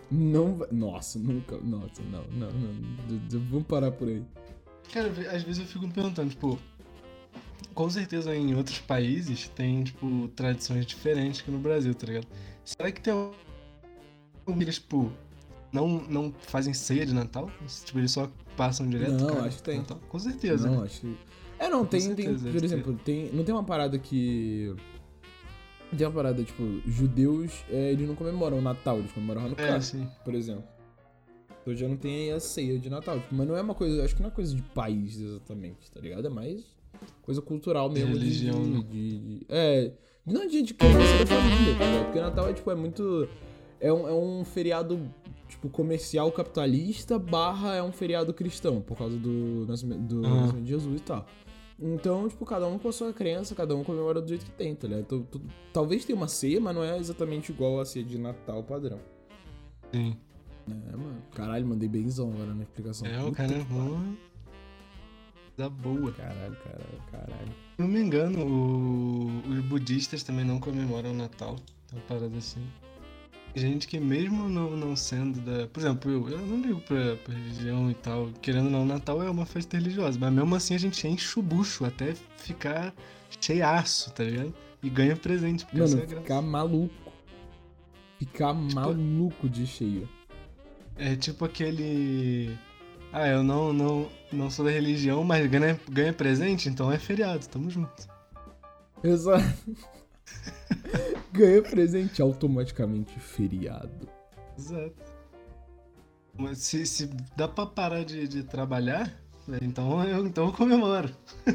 Não 0.10 0.56
vai. 0.56 0.68
Nossa, 0.72 1.20
nunca. 1.20 1.58
Nossa, 1.58 2.02
não, 2.04 2.24
não, 2.32 2.52
não. 2.52 3.40
Vamos 3.50 3.68
parar 3.68 3.92
por 3.92 4.08
aí. 4.08 4.24
Cara, 4.94 5.10
às 5.10 5.44
vezes 5.44 5.60
eu 5.60 5.66
fico 5.66 5.86
me 5.86 5.92
perguntando, 5.92 6.30
tipo, 6.30 6.58
com 7.74 7.90
certeza 7.90 8.36
em 8.36 8.56
outros 8.56 8.80
países 8.80 9.50
tem, 9.50 9.84
tipo, 9.84 10.30
tradições 10.30 10.86
diferentes 10.86 11.42
que 11.42 11.52
no 11.52 11.60
Brasil, 11.60 11.94
tá 11.94 12.08
ligado? 12.08 12.28
Será 12.64 12.92
que 12.92 13.02
tem 13.02 13.14
eles, 14.48 14.76
tipo, 14.76 15.12
não, 15.72 16.02
não 16.10 16.34
fazem 16.40 16.74
ceia 16.74 17.06
de 17.06 17.14
Natal? 17.14 17.52
Tipo, 17.86 18.00
eles 18.00 18.12
só 18.12 18.32
passam 18.56 18.88
direto? 18.90 19.12
Não, 19.12 19.28
cara, 19.28 19.44
acho 19.44 19.58
que 19.58 19.64
tem. 19.64 19.78
Natal? 19.80 20.00
Com 20.08 20.20
certeza, 20.20 20.70
não, 20.70 20.80
né? 20.80 20.86
acho. 20.86 21.16
É, 21.60 21.70
não, 21.70 21.86
tem, 21.86 22.16
tem. 22.16 22.38
Por 22.38 22.64
exemplo, 22.64 23.00
tem. 23.04 23.30
Não 23.34 23.44
tem 23.44 23.54
uma 23.54 23.64
parada 23.64 24.00
que. 24.00 24.74
Tem 25.96 26.06
uma 26.06 26.14
parada, 26.14 26.44
tipo, 26.44 26.64
judeus, 26.86 27.64
é, 27.70 27.92
eles 27.94 28.08
não 28.08 28.16
comemoram 28.16 28.58
o 28.58 28.62
Natal, 28.62 28.98
eles 29.00 29.12
comemoram 29.12 29.46
Hanukkah, 29.46 29.64
É, 29.76 29.80
sim. 29.82 30.08
por 30.26 30.34
exemplo. 30.36 30.64
Então 31.62 31.76
já 31.76 31.88
não 31.88 31.98
tem 31.98 32.16
aí 32.16 32.32
a 32.32 32.40
ceia 32.40 32.78
de 32.80 32.90
Natal. 32.90 33.20
Tipo, 33.20 33.36
mas 33.36 33.48
não 33.48 33.56
é 33.58 33.62
uma 33.62 33.74
coisa. 33.76 34.04
Acho 34.04 34.16
que 34.16 34.22
não 34.22 34.30
é 34.30 34.32
coisa 34.32 34.56
de 34.56 34.62
país 34.62 35.20
exatamente, 35.20 35.92
tá 35.92 36.00
ligado? 36.00 36.26
É 36.28 36.30
mais 36.30 36.64
coisa 37.22 37.42
cultural 37.42 37.90
mesmo. 37.90 38.14
de- 38.14 38.20
religião, 38.20 38.62
de, 38.64 38.70
né? 38.70 38.84
de- 38.90 39.20
de- 39.40 39.46
É. 39.50 39.92
Não 40.26 40.46
de, 40.48 40.62
de 40.62 40.74
criança 40.74 41.00
da 41.20 41.26
família, 41.26 41.78
tá 41.78 41.86
ligado? 41.86 42.06
Porque 42.06 42.20
Natal 42.20 42.50
é, 42.50 42.54
tipo, 42.54 42.70
é 42.72 42.76
muito. 42.76 43.28
É 43.80 43.94
um, 43.94 44.08
é 44.08 44.14
um 44.14 44.44
feriado, 44.44 45.00
tipo, 45.48 45.70
comercial 45.70 46.32
capitalista 46.32 47.18
barra 47.20 47.76
é 47.76 47.84
um 47.84 47.92
feriado 47.92 48.34
cristão, 48.34 48.82
por 48.82 48.98
causa 48.98 49.16
do 49.18 49.66
nascimento, 49.68 50.02
do 50.02 50.26
Aham. 50.26 50.36
nascimento 50.42 50.64
de 50.66 50.70
Jesus 50.70 51.00
e 51.00 51.04
tal. 51.04 51.26
Então, 51.80 52.28
tipo, 52.28 52.44
cada 52.46 52.66
um 52.68 52.80
com 52.80 52.90
a 52.90 52.92
sua 52.92 53.14
crença, 53.14 53.54
cada 53.54 53.76
um 53.76 53.84
comemora 53.84 54.20
do 54.20 54.28
jeito 54.28 54.46
que 54.46 54.52
tem, 54.52 54.74
tá 54.76 54.88
ligado? 54.88 55.02
Então, 55.04 55.22
tu- 55.24 55.42
talvez 55.72 56.04
tenha 56.06 56.18
uma 56.18 56.28
ceia, 56.28 56.60
mas 56.60 56.76
não 56.76 56.84
é 56.84 56.98
exatamente 56.98 57.52
igual 57.52 57.80
a 57.80 57.86
ceia 57.86 58.04
de 58.04 58.18
Natal 58.18 58.64
padrão. 58.64 59.00
Sim. 59.94 60.18
É, 60.70 60.96
mano. 60.98 61.22
Caralho, 61.34 61.66
mandei 61.68 61.88
benzão 61.88 62.32
agora 62.34 62.54
na 62.54 62.64
explicação. 62.64 63.08
É, 63.08 63.24
o 63.24 63.32
cara 63.32 63.54
é 63.54 63.64
bom. 63.64 64.16
Da 65.56 65.70
boa. 65.70 66.12
Caralho, 66.12 66.56
caralho, 66.64 67.02
caralho. 67.12 67.48
Se 67.76 67.82
não 67.82 67.88
me 67.88 68.00
engano, 68.00 68.46
o- 68.46 69.50
os 69.50 69.60
budistas 69.66 70.24
também 70.24 70.44
não 70.46 70.60
comemoram 70.60 71.12
o 71.12 71.14
Natal. 71.14 71.56
Uma 71.94 72.02
parada 72.02 72.36
assim. 72.38 72.62
Gente 73.58 73.88
que 73.88 74.00
mesmo 74.00 74.48
não, 74.48 74.78
não 74.78 74.96
sendo 74.96 75.40
da. 75.42 75.66
Por 75.68 75.80
exemplo, 75.80 76.12
eu, 76.12 76.30
eu 76.30 76.46
não 76.46 76.62
ligo 76.62 76.80
pra, 76.82 77.16
pra 77.18 77.34
religião 77.34 77.90
e 77.90 77.96
tal. 77.96 78.30
Querendo 78.40 78.66
ou 78.66 78.72
não, 78.72 78.86
Natal 78.86 79.24
é 79.24 79.30
uma 79.30 79.48
festa 79.48 79.76
religiosa. 79.78 80.20
Mas 80.20 80.32
mesmo 80.32 80.54
assim 80.56 80.76
a 80.76 80.78
gente 80.78 81.08
enche 81.08 81.40
o 81.40 81.42
bucho 81.42 81.84
até 81.84 82.14
ficar 82.38 82.94
cheiaço, 83.42 84.12
tá 84.14 84.24
ligado? 84.24 84.54
E 84.84 84.90
ganha 84.92 85.16
presente. 85.16 85.66
É 85.74 85.78
Mano, 85.80 85.98
graça. 85.98 86.08
ficar 86.08 86.42
maluco. 86.42 87.12
Ficar 88.20 88.54
maluco 88.54 89.50
de 89.50 89.66
cheio. 89.66 90.08
É 90.96 91.16
tipo 91.16 91.44
aquele. 91.44 92.56
Ah, 93.12 93.28
eu 93.28 93.42
não, 93.42 93.74
não, 93.74 94.08
não 94.32 94.52
sou 94.52 94.66
da 94.66 94.72
religião, 94.72 95.24
mas 95.24 95.48
ganha, 95.48 95.80
ganha 95.90 96.14
presente, 96.14 96.70
então 96.70 96.92
é 96.92 97.00
feriado, 97.00 97.48
tamo 97.48 97.72
junto. 97.72 98.08
Exato. 99.04 99.44
ganha 101.38 101.62
presente 101.62 102.22
automaticamente 102.22 103.20
feriado. 103.20 104.10
Exato. 104.58 105.18
Mas 106.38 106.60
se, 106.60 106.86
se 106.86 107.10
dá 107.36 107.48
pra 107.48 107.66
parar 107.66 108.04
de, 108.04 108.28
de 108.28 108.44
trabalhar, 108.44 109.12
então 109.62 110.04
eu, 110.04 110.26
então 110.26 110.48
eu 110.48 110.54
comemoro. 110.54 111.10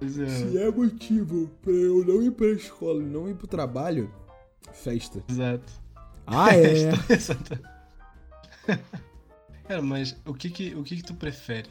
é. 0.00 0.28
Se 0.28 0.58
é 0.58 0.70
motivo 0.70 1.48
pra 1.62 1.72
eu 1.72 2.04
não 2.04 2.22
ir 2.22 2.30
pra 2.30 2.46
escola 2.48 3.02
e 3.02 3.06
não 3.06 3.28
ir 3.28 3.34
pro 3.34 3.46
trabalho, 3.46 4.10
festa. 4.72 5.22
Exato. 5.28 5.72
Ah, 6.26 6.54
é? 6.56 6.90
Exato. 7.12 7.58
Cara, 9.66 9.82
mas 9.82 10.16
o 10.24 10.32
que 10.32 10.50
que, 10.50 10.74
o 10.74 10.82
que 10.82 10.96
que 10.96 11.02
tu 11.02 11.14
prefere 11.14 11.68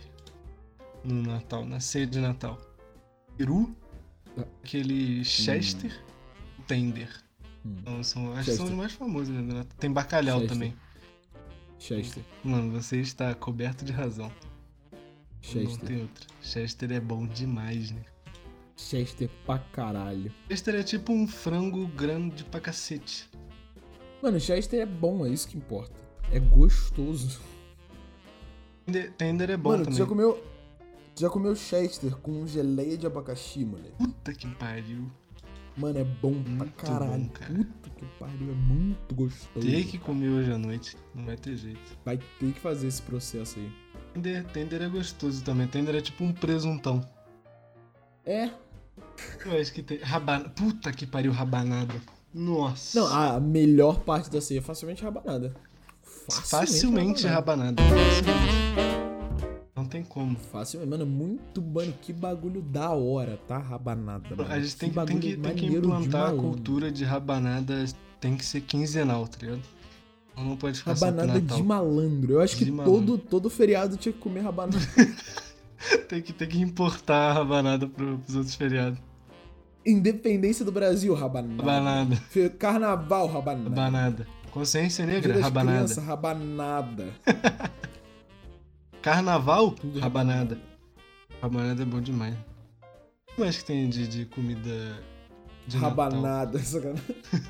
no 1.04 1.22
Natal, 1.24 1.66
na 1.66 1.80
ceia 1.80 2.06
de 2.06 2.20
Natal? 2.20 2.60
Peru, 3.38 3.76
aquele 4.64 5.24
Chester. 5.24 5.92
Tender. 6.68 7.10
Hum. 7.66 7.76
Então, 7.80 8.04
são, 8.04 8.34
acho 8.34 8.50
que 8.50 8.56
são 8.58 8.66
os 8.66 8.72
mais 8.72 8.94
famosos, 8.94 9.34
né? 9.34 9.66
Tem 9.78 9.92
bacalhau 9.92 10.40
Chester. 10.40 10.56
também. 10.56 10.76
Chester. 11.80 12.24
Mano, 12.44 12.72
você 12.72 13.00
está 13.00 13.34
coberto 13.34 13.84
de 13.84 13.92
razão. 13.92 14.32
Chester. 15.42 15.70
Não 15.70 15.78
tem 15.78 16.02
outra. 16.02 16.28
Chester 16.42 16.92
é 16.92 17.00
bom 17.00 17.28
demais, 17.28 17.92
né? 17.92 18.04
Chester 18.76 19.30
pra 19.46 19.60
caralho. 19.60 20.34
Chester 20.50 20.76
é 20.76 20.84
tipo 20.84 21.12
um 21.12 21.28
frango 21.28 21.88
grande 21.88 22.44
pra 22.46 22.60
cacete. 22.60 23.30
Mano, 24.22 24.40
Chester 24.40 24.80
é 24.80 24.86
bom, 24.86 25.26
é 25.26 25.30
isso 25.30 25.48
que 25.48 25.58
importa. 25.58 25.94
É 26.32 26.40
gostoso. 26.40 27.42
Tender 29.18 29.50
é 29.50 29.58
bom 29.58 29.72
mano, 29.72 29.84
também. 29.86 30.00
Mano, 30.00 30.06
já 30.06 30.06
comeu, 30.06 30.44
já 31.16 31.30
comeu 31.30 31.56
Chester 31.56 32.16
com 32.18 32.48
geleia 32.48 32.98
de 32.98 33.06
abacaxi, 33.06 33.64
mano? 33.64 33.86
Puta 33.98 34.34
que 34.34 34.48
pariu. 34.56 35.12
Mano, 35.76 36.00
é 36.00 36.04
bom 36.04 36.32
muito 36.32 36.74
pra 36.74 36.88
caralho. 36.88 37.24
Bom, 37.24 37.30
cara. 37.30 37.54
Puta 37.54 37.90
que 37.90 38.06
pariu, 38.20 38.52
é 38.52 38.54
muito 38.54 39.16
gostoso. 39.16 39.66
Tem 39.66 39.84
que 39.84 39.98
comer 39.98 40.30
hoje 40.30 40.52
à 40.52 40.58
noite, 40.58 40.98
não 41.16 41.26
vai 41.26 41.36
ter 41.36 41.56
jeito. 41.56 41.98
Vai 42.06 42.18
ter 42.18 42.52
que 42.52 42.60
fazer 42.60 42.88
esse 42.88 43.02
processo 43.02 43.60
aí. 43.60 43.72
Tender, 44.14 44.46
tender 44.46 44.82
é 44.82 44.90
gostoso 44.90 45.44
também. 45.44 45.68
Tender 45.68 45.96
é 45.96 46.02
tipo 46.02 46.24
um 46.24 46.32
presuntão. 46.32 47.02
É. 48.26 48.50
Eu 49.46 49.60
acho 49.60 49.74
que 49.74 49.82
tem. 49.82 49.98
Rabanada. 49.98 50.50
Puta 50.50 50.92
que 50.92 51.06
pariu, 51.08 51.32
rabanada. 51.32 51.96
Nossa. 52.34 53.00
Não, 53.00 53.08
a 53.08 53.40
melhor 53.40 54.00
parte 54.02 54.30
da 54.30 54.42
ceia 54.42 54.60
é 54.60 54.62
facilmente 54.62 55.04
rabanada. 55.04 55.56
Facilmente, 56.04 56.50
facilmente 56.50 57.28
rabanada. 57.28 57.82
rabanada. 57.82 58.06
Facilmente. 58.06 58.63
Não 59.94 60.02
tem 60.02 60.04
como. 60.04 60.36
Fácil, 60.52 60.86
mano, 60.88 61.06
muito, 61.06 61.62
mano, 61.62 61.94
que 62.02 62.12
bagulho 62.12 62.64
da 62.64 62.90
hora, 62.90 63.40
tá? 63.48 63.60
Rabanada. 63.60 64.36
Mano. 64.36 64.52
A 64.52 64.60
gente 64.60 64.76
tem 64.76 64.90
que, 64.90 65.06
tem 65.06 65.20
que, 65.20 65.38
tem 65.38 65.56
que 65.56 65.66
implantar 65.68 66.32
a 66.32 66.34
cultura 66.34 66.92
de 66.92 67.04
rabanada, 67.04 67.86
tem 68.20 68.36
que 68.36 68.44
ser 68.44 68.62
quinzenal, 68.62 69.28
tá 69.28 69.38
ligado? 69.40 69.62
Não 70.36 70.58
pode 70.58 70.80
ficar 70.80 70.94
Rabanada 70.94 71.40
de 71.40 71.62
malandro. 71.62 72.34
Eu 72.34 72.42
acho 72.42 72.58
de 72.58 72.66
que 72.66 72.72
todo, 72.72 73.20
todo 73.20 73.52
feriado 73.52 73.96
tinha 73.96 74.12
que 74.12 74.18
comer 74.18 74.40
rabanada. 74.40 74.80
tem, 76.10 76.24
que, 76.24 76.34
tem 76.34 76.48
que 76.48 76.60
importar 76.60 77.30
a 77.30 77.34
rabanada 77.34 77.88
pro, 77.88 78.18
pros 78.18 78.36
outros 78.36 78.56
feriados. 78.56 78.98
Independência 79.86 80.66
do 80.66 80.72
Brasil, 80.72 81.14
rabanada. 81.14 81.62
Rabanada. 81.62 82.50
Carnaval, 82.58 83.28
rabanada. 83.28 83.70
Rabanada. 83.70 84.28
Consciência 84.50 85.06
negra, 85.06 85.40
rabanada. 85.40 85.78
Criança, 85.78 86.02
rabanada. 86.02 87.14
Carnaval, 89.04 89.76
rabanada. 90.00 90.58
Rabanada 91.42 91.84
é 91.84 91.86
bom 91.86 92.00
demais. 92.00 92.36
O 93.30 93.36
que 93.36 93.42
mais 93.42 93.58
que 93.58 93.66
tem 93.66 93.90
de, 93.90 94.08
de 94.08 94.26
comida 94.26 94.98
de 95.68 95.78
Rabanada, 95.78 96.58
sacanagem. 96.58 97.04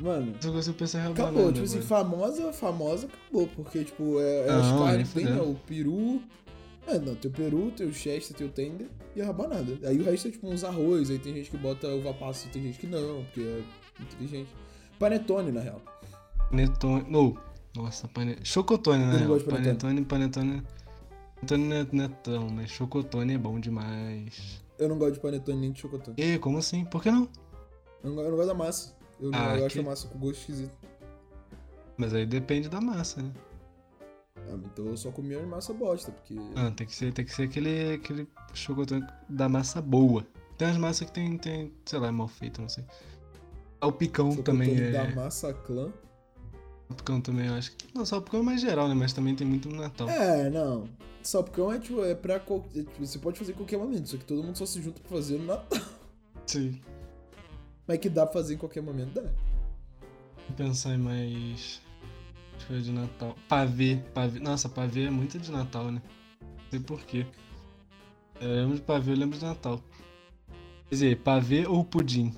Mano. 0.00 0.34
Só 0.40 0.50
consigo 0.50 0.76
pensar 0.76 0.98
em 0.98 1.02
rabanada. 1.02 1.30
Acabou, 1.30 1.52
tipo 1.52 1.64
assim, 1.64 1.80
famosa, 1.82 2.52
famosa, 2.52 3.06
acabou. 3.06 3.46
Porque, 3.54 3.84
tipo, 3.84 4.18
é, 4.18 4.48
é 4.48 4.50
as 4.50 4.72
carnes 4.72 5.12
tem, 5.12 5.26
né? 5.26 5.40
O 5.40 5.54
peru. 5.54 6.20
É, 6.88 6.98
não, 6.98 7.14
tem 7.14 7.30
o 7.30 7.34
peru, 7.34 7.70
tem 7.70 7.86
o 7.86 7.94
chester, 7.94 8.36
tem 8.36 8.46
o 8.48 8.50
tender 8.50 8.88
e 9.14 9.22
a 9.22 9.26
rabanada. 9.26 9.78
Aí 9.86 10.00
o 10.00 10.04
resto 10.04 10.26
é 10.26 10.30
tipo 10.32 10.48
uns 10.48 10.64
arroz, 10.64 11.08
aí 11.10 11.20
tem 11.20 11.34
gente 11.34 11.50
que 11.50 11.56
bota 11.56 11.86
uva 11.86 12.12
passa, 12.14 12.48
tem 12.48 12.62
gente 12.62 12.80
que 12.80 12.86
não, 12.88 13.22
porque 13.24 13.42
é 13.42 13.62
inteligente. 14.02 14.48
Panetone, 14.98 15.52
na 15.52 15.60
real. 15.60 15.80
Panetone. 16.50 17.04
No, 17.08 17.38
nossa, 17.74 18.08
panetone. 18.08 18.46
Chocotone, 18.46 19.04
né? 19.04 19.22
Eu 19.22 19.28
gosto 19.28 19.44
de 19.44 19.50
panetone. 19.50 20.04
Panetone, 20.04 20.62
panetone. 21.42 21.58
não 21.68 21.76
é, 21.76 21.86
não 21.92 22.04
é 22.04 22.08
tão, 22.08 22.48
mas 22.48 22.70
chocotone 22.70 23.34
é 23.34 23.38
bom 23.38 23.60
demais. 23.60 24.62
Eu 24.78 24.88
não 24.88 24.98
gosto 24.98 25.14
de 25.14 25.20
panetone 25.20 25.60
nem 25.60 25.72
de 25.72 25.80
chocotone. 25.80 26.16
E 26.18 26.38
como 26.38 26.58
assim? 26.58 26.84
Por 26.84 27.02
que 27.02 27.10
não? 27.10 27.28
Eu 28.02 28.10
não, 28.10 28.22
eu 28.22 28.30
não 28.30 28.36
gosto 28.36 28.48
da 28.48 28.54
massa. 28.54 28.96
Eu, 29.20 29.30
não, 29.30 29.38
ah, 29.38 29.58
eu 29.58 29.66
acho 29.66 29.80
a 29.80 29.82
massa 29.82 30.08
com 30.08 30.18
gosto 30.18 30.40
esquisito. 30.40 30.74
Mas 31.96 32.14
aí 32.14 32.24
depende 32.24 32.68
da 32.68 32.80
massa, 32.80 33.22
né? 33.22 33.30
Ah, 34.36 34.58
então 34.64 34.86
eu 34.86 34.96
só 34.96 35.10
comi 35.10 35.34
a 35.34 35.46
massa 35.46 35.72
bosta, 35.72 36.10
porque. 36.10 36.36
Ah, 36.56 36.70
tem 36.70 36.86
que 36.86 36.94
ser, 36.94 37.12
tem 37.12 37.24
que 37.24 37.32
ser 37.32 37.44
aquele, 37.44 37.94
aquele 37.94 38.26
chocotone 38.54 39.06
da 39.28 39.48
massa 39.48 39.80
boa. 39.80 40.26
Tem 40.56 40.68
as 40.68 40.76
massas 40.76 41.06
que 41.06 41.12
tem, 41.12 41.38
tem 41.38 41.72
sei 41.84 41.98
lá, 41.98 42.08
é 42.08 42.10
mal 42.10 42.28
feito, 42.28 42.60
não 42.60 42.68
sei. 42.68 42.84
O 43.82 43.92
picão 43.92 44.34
também 44.36 44.76
é. 44.76 44.90
da 44.90 45.14
massa 45.14 45.54
clã. 45.54 45.92
Salpicão 46.90 47.20
também, 47.20 47.46
eu 47.46 47.54
acho. 47.54 47.72
Não, 47.94 48.04
salpicão 48.04 48.40
é 48.40 48.42
mais 48.42 48.60
geral, 48.60 48.88
né? 48.88 48.94
Mas 48.94 49.12
também 49.12 49.34
tem 49.36 49.46
muito 49.46 49.68
no 49.68 49.76
Natal. 49.76 50.08
É, 50.08 50.50
não. 50.50 50.88
Salpicão 51.22 51.72
é 51.72 51.78
tipo, 51.78 52.02
é 52.04 52.14
pra. 52.16 52.34
É, 52.34 52.38
tipo, 52.38 53.06
você 53.06 53.18
pode 53.18 53.38
fazer 53.38 53.52
em 53.52 53.54
qualquer 53.54 53.78
momento, 53.78 54.08
só 54.08 54.16
que 54.16 54.24
todo 54.24 54.42
mundo 54.42 54.56
só 54.56 54.66
se 54.66 54.82
junta 54.82 55.00
pra 55.00 55.16
fazer 55.16 55.38
no 55.38 55.46
Natal. 55.46 55.80
Sim. 56.46 56.80
Mas 57.86 57.98
que 57.98 58.08
dá 58.08 58.26
pra 58.26 58.40
fazer 58.40 58.54
em 58.54 58.58
qualquer 58.58 58.82
momento, 58.82 59.12
dá. 59.14 59.22
Vou 59.22 60.56
pensar 60.56 60.94
em 60.94 60.98
mais. 60.98 61.80
Coisa 62.66 62.82
de 62.82 62.92
Natal. 62.92 63.36
Pavê, 63.48 64.02
pavê. 64.12 64.40
Nossa, 64.40 64.68
pavê 64.68 65.04
é 65.04 65.10
muito 65.10 65.38
de 65.38 65.50
Natal, 65.50 65.92
né? 65.92 66.02
Não 66.40 66.70
sei 66.70 66.80
porquê. 66.80 67.26
Eu 68.40 68.48
lembro 68.48 68.76
de 68.76 68.82
pavê, 68.82 69.12
eu 69.12 69.16
lembro 69.16 69.38
de 69.38 69.44
Natal. 69.44 69.80
Quer 70.88 70.94
dizer, 70.94 71.18
pavê 71.20 71.66
ou 71.66 71.84
pudim? 71.84 72.34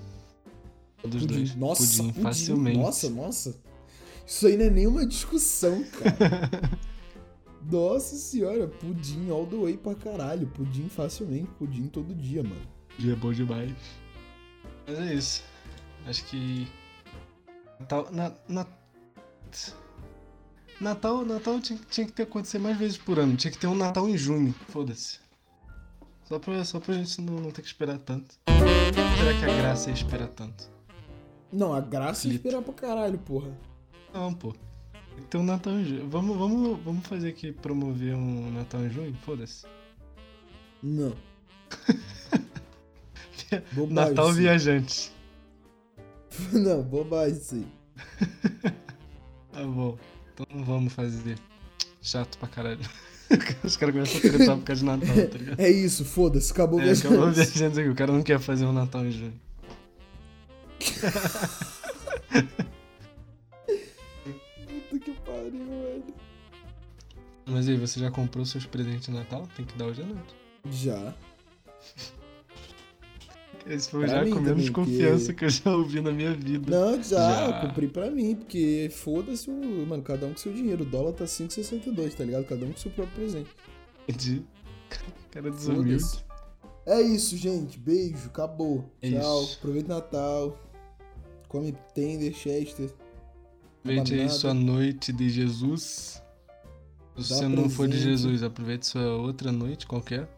Dos 1.02 1.22
pudim. 1.22 1.26
dois. 1.26 1.54
Nossa, 1.54 1.82
pudim, 1.82 2.08
pudim, 2.08 2.22
facilmente. 2.22 2.78
Nossa, 2.78 3.10
nossa. 3.10 3.61
Isso 4.26 4.46
aí 4.46 4.56
não 4.56 4.66
é 4.66 4.70
nenhuma 4.70 5.06
discussão, 5.06 5.84
cara. 5.84 6.50
Nossa 7.70 8.16
senhora, 8.16 8.66
pudim 8.66 9.30
all 9.30 9.46
the 9.46 9.56
way 9.56 9.76
pra 9.76 9.94
caralho. 9.94 10.46
Pudim 10.48 10.88
facilmente, 10.88 11.50
pudim 11.58 11.86
todo 11.86 12.14
dia, 12.14 12.42
mano. 12.42 12.66
Dia 12.98 13.12
é 13.12 13.16
bom 13.16 13.32
demais. 13.32 13.72
Mas 14.86 14.98
é 14.98 15.14
isso. 15.14 15.44
Acho 16.06 16.24
que. 16.26 16.68
Natal. 17.78 18.08
Na, 18.10 18.32
na... 18.48 18.66
Natal, 20.80 21.24
Natal 21.24 21.60
tinha, 21.60 21.78
tinha 21.88 22.06
que 22.06 22.12
ter 22.12 22.24
acontecer 22.24 22.58
mais 22.58 22.76
vezes 22.76 22.98
por 22.98 23.18
ano. 23.18 23.36
Tinha 23.36 23.50
que 23.50 23.58
ter 23.58 23.68
um 23.68 23.74
Natal 23.74 24.08
em 24.08 24.16
junho. 24.16 24.52
Foda-se. 24.68 25.20
Só 26.24 26.38
pra, 26.38 26.64
só 26.64 26.80
pra 26.80 26.94
gente 26.94 27.20
não, 27.20 27.34
não 27.34 27.50
ter 27.50 27.62
que 27.62 27.68
esperar 27.68 27.98
tanto. 27.98 28.34
Será 28.48 29.38
que 29.38 29.44
a 29.44 29.56
graça 29.56 29.90
é 29.90 29.92
esperar 29.92 30.28
tanto? 30.28 30.68
Não, 31.52 31.72
a 31.74 31.80
graça 31.80 32.26
é 32.26 32.32
esperar 32.32 32.62
pra 32.62 32.72
caralho, 32.72 33.18
porra. 33.18 33.56
Não, 34.12 34.34
pô. 34.34 34.54
Então 35.18 35.42
Natal 35.42 35.74
em 35.74 35.84
junho. 35.84 36.08
Vamos, 36.08 36.36
vamos, 36.36 36.78
vamos 36.84 37.06
fazer 37.06 37.28
aqui 37.28 37.52
promover 37.52 38.14
um 38.14 38.50
Natal 38.52 38.84
em 38.84 38.90
junho? 38.90 39.14
Foda-se. 39.24 39.66
Não. 40.82 41.14
Natal 43.90 44.32
sim. 44.32 44.40
viajante. 44.40 45.12
Não, 46.52 46.82
bobagem 46.82 47.38
sim. 47.38 47.66
tá 49.52 49.64
bom. 49.64 49.98
Então 50.32 50.46
não 50.50 50.64
vamos 50.64 50.92
fazer. 50.92 51.38
Chato 52.00 52.38
pra 52.38 52.48
caralho. 52.48 52.80
Os 53.62 53.76
caras 53.76 53.94
começam 53.94 54.18
a 54.18 54.20
tretar 54.20 54.56
por 54.56 54.64
causa 54.64 54.80
de 54.80 54.86
Natal, 54.86 55.28
tá 55.28 55.38
ligado? 55.38 55.60
É 55.60 55.70
isso, 55.70 56.04
foda-se, 56.04 56.52
acabou 56.52 56.80
é, 56.80 56.84
viajante. 56.84 57.06
Acabou 57.06 57.30
viajante 57.30 57.80
aqui. 57.80 57.88
O 57.88 57.94
cara 57.94 58.12
não 58.12 58.22
quer 58.22 58.40
fazer 58.40 58.64
um 58.64 58.72
Natal 58.72 59.04
em 59.04 59.12
junho. 59.12 59.40
Pariu, 65.32 65.66
velho. 65.66 66.14
Mas 67.46 67.68
aí, 67.68 67.76
você 67.76 67.98
já 67.98 68.10
comprou 68.10 68.44
seus 68.44 68.66
presentes 68.66 69.06
de 69.06 69.12
Natal? 69.12 69.48
Tem 69.56 69.64
que 69.64 69.76
dar 69.76 69.86
hoje 69.86 70.02
à 70.02 70.06
noite. 70.06 70.34
Já. 70.70 71.14
Esse 73.66 73.90
foi 73.90 74.06
pra 74.06 74.24
já 74.24 74.30
com 74.30 74.40
menos 74.40 74.70
confiança 74.70 75.32
que... 75.32 75.44
eu 75.44 75.50
já 75.50 75.70
ouvi 75.70 76.00
na 76.00 76.10
minha 76.10 76.34
vida. 76.34 76.70
Não, 76.70 77.02
já, 77.02 77.16
já. 77.16 77.46
eu 77.46 77.68
comprei 77.68 77.88
pra 77.88 78.10
mim, 78.10 78.34
porque 78.34 78.90
foda-se 78.92 79.50
o. 79.50 79.86
Mano, 79.86 80.02
cada 80.02 80.26
um 80.26 80.32
com 80.32 80.36
seu 80.36 80.52
dinheiro. 80.52 80.82
O 80.82 80.86
dólar 80.86 81.12
tá 81.12 81.24
5,62, 81.24 82.14
tá 82.14 82.24
ligado? 82.24 82.44
Cada 82.44 82.64
um 82.64 82.72
com 82.72 82.78
seu 82.78 82.90
próprio 82.90 83.16
presente. 83.16 83.50
Entendi. 84.08 84.42
Cara 85.30 85.50
desumilde. 85.50 86.04
É 86.84 87.00
isso, 87.00 87.36
gente. 87.36 87.78
Beijo, 87.78 88.26
acabou. 88.26 88.84
É 89.00 89.10
Tchau. 89.10 89.42
Isso. 89.42 89.58
Aproveita 89.58 89.92
o 89.92 89.96
Natal. 89.96 90.58
come 91.48 91.74
tender, 91.94 92.32
chester. 92.34 92.92
Aproveite 93.82 94.14
aí 94.14 94.30
sua 94.30 94.54
noite 94.54 95.12
de 95.12 95.28
Jesus. 95.28 96.22
Se 97.18 97.30
Dá 97.30 97.36
você 97.36 97.48
não 97.48 97.68
for 97.68 97.88
de. 97.88 97.98
Jesus, 97.98 98.44
aproveite 98.44 98.86
sua 98.86 99.16
outra 99.16 99.50
noite 99.50 99.88
qualquer. 99.88 100.28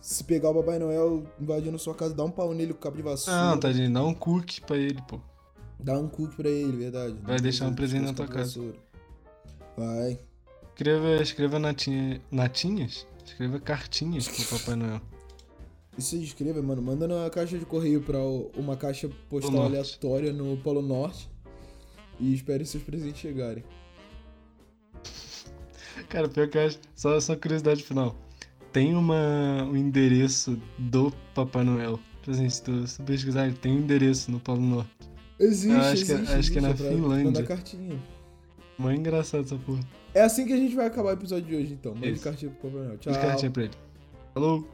Se 0.00 0.22
pegar 0.22 0.50
o 0.50 0.54
Papai 0.54 0.78
Noel 0.78 1.24
invadindo 1.40 1.76
sua 1.78 1.94
casa, 1.94 2.14
dá 2.14 2.24
um 2.24 2.30
pau 2.30 2.54
nele 2.54 2.72
com 2.72 2.78
cabo 2.78 2.96
de 2.96 3.02
vassoura. 3.02 3.38
Não, 3.38 3.58
tadinho, 3.58 3.92
dá 3.92 4.02
um 4.04 4.14
cookie 4.14 4.60
pra 4.60 4.76
ele, 4.76 5.02
pô. 5.08 5.20
Dá 5.78 5.98
um 5.98 6.08
cookie 6.08 6.36
pra 6.36 6.48
ele, 6.48 6.76
verdade. 6.76 7.16
Vai 7.22 7.40
deixar 7.40 7.66
um 7.66 7.74
presente 7.74 8.04
na 8.04 8.14
tua 8.14 8.28
casa. 8.28 8.60
vassoura. 8.60 8.78
Vai. 9.76 10.18
Escreva, 10.68 11.22
escreva 11.22 11.58
natinha, 11.58 12.22
natinhas? 12.30 13.06
Escreva 13.26 13.58
cartinhas 13.58 14.28
pro 14.28 14.58
Papai 14.58 14.76
Noel. 14.76 15.00
E 15.98 16.02
se 16.02 16.16
inscreva, 16.16 16.62
mano, 16.62 16.80
manda 16.80 17.08
na 17.08 17.28
caixa 17.28 17.58
de 17.58 17.66
correio 17.66 18.00
pra 18.00 18.20
uma 18.56 18.76
caixa 18.76 19.10
postal 19.28 19.64
aleatória 19.64 20.32
no 20.32 20.56
Polo 20.58 20.80
Norte. 20.80 21.28
E 22.20 22.34
espere 22.34 22.64
seus 22.64 22.82
presentes 22.82 23.20
chegarem. 23.20 23.62
Cara, 26.08 26.28
pior 26.28 26.48
que 26.48 26.58
eu 26.58 26.66
acho. 26.66 26.78
Só, 26.94 27.18
só 27.20 27.36
curiosidade 27.36 27.82
final. 27.82 28.16
Tem 28.72 28.94
uma, 28.94 29.64
um 29.64 29.76
endereço 29.76 30.60
do 30.78 31.12
Papai 31.34 31.64
Noel. 31.64 31.98
Assim, 32.26 32.48
se 32.48 32.62
tu, 32.62 32.86
se 32.86 32.98
tu 32.98 33.04
pesquisar, 33.04 33.46
ele 33.46 33.56
tem 33.56 33.72
um 33.72 33.78
endereço 33.78 34.30
no 34.30 34.38
Polo 34.38 34.60
Norte. 34.60 34.90
Existe, 35.40 35.70
Eu 35.72 35.80
acho 35.80 36.04
que- 36.04 36.12
existe. 36.12 36.34
acho 36.34 36.52
que 36.52 36.58
é 36.58 36.60
na 36.60 36.68
existe, 36.70 36.86
pra 36.88 36.94
Finlândia. 36.96 37.24
Mandar 37.24 37.42
cartinha. 37.46 37.98
Mó 38.78 38.90
engraçado 38.90 39.44
essa 39.44 39.56
porra. 39.56 39.80
É 40.14 40.22
assim 40.22 40.44
que 40.46 40.52
a 40.52 40.56
gente 40.56 40.74
vai 40.76 40.86
acabar 40.86 41.08
o 41.10 41.12
episódio 41.12 41.46
de 41.48 41.56
hoje, 41.56 41.72
então. 41.72 41.94
Mande 41.94 42.12
Isso. 42.12 42.22
cartinha 42.24 42.50
pro 42.50 42.68
Papai 42.70 42.86
Noel. 42.86 42.98
Tchau. 42.98 43.12
Fiz 43.14 43.22
cartinha 43.22 43.50
pra 43.50 43.62
ele. 43.64 43.72
Falou! 44.34 44.68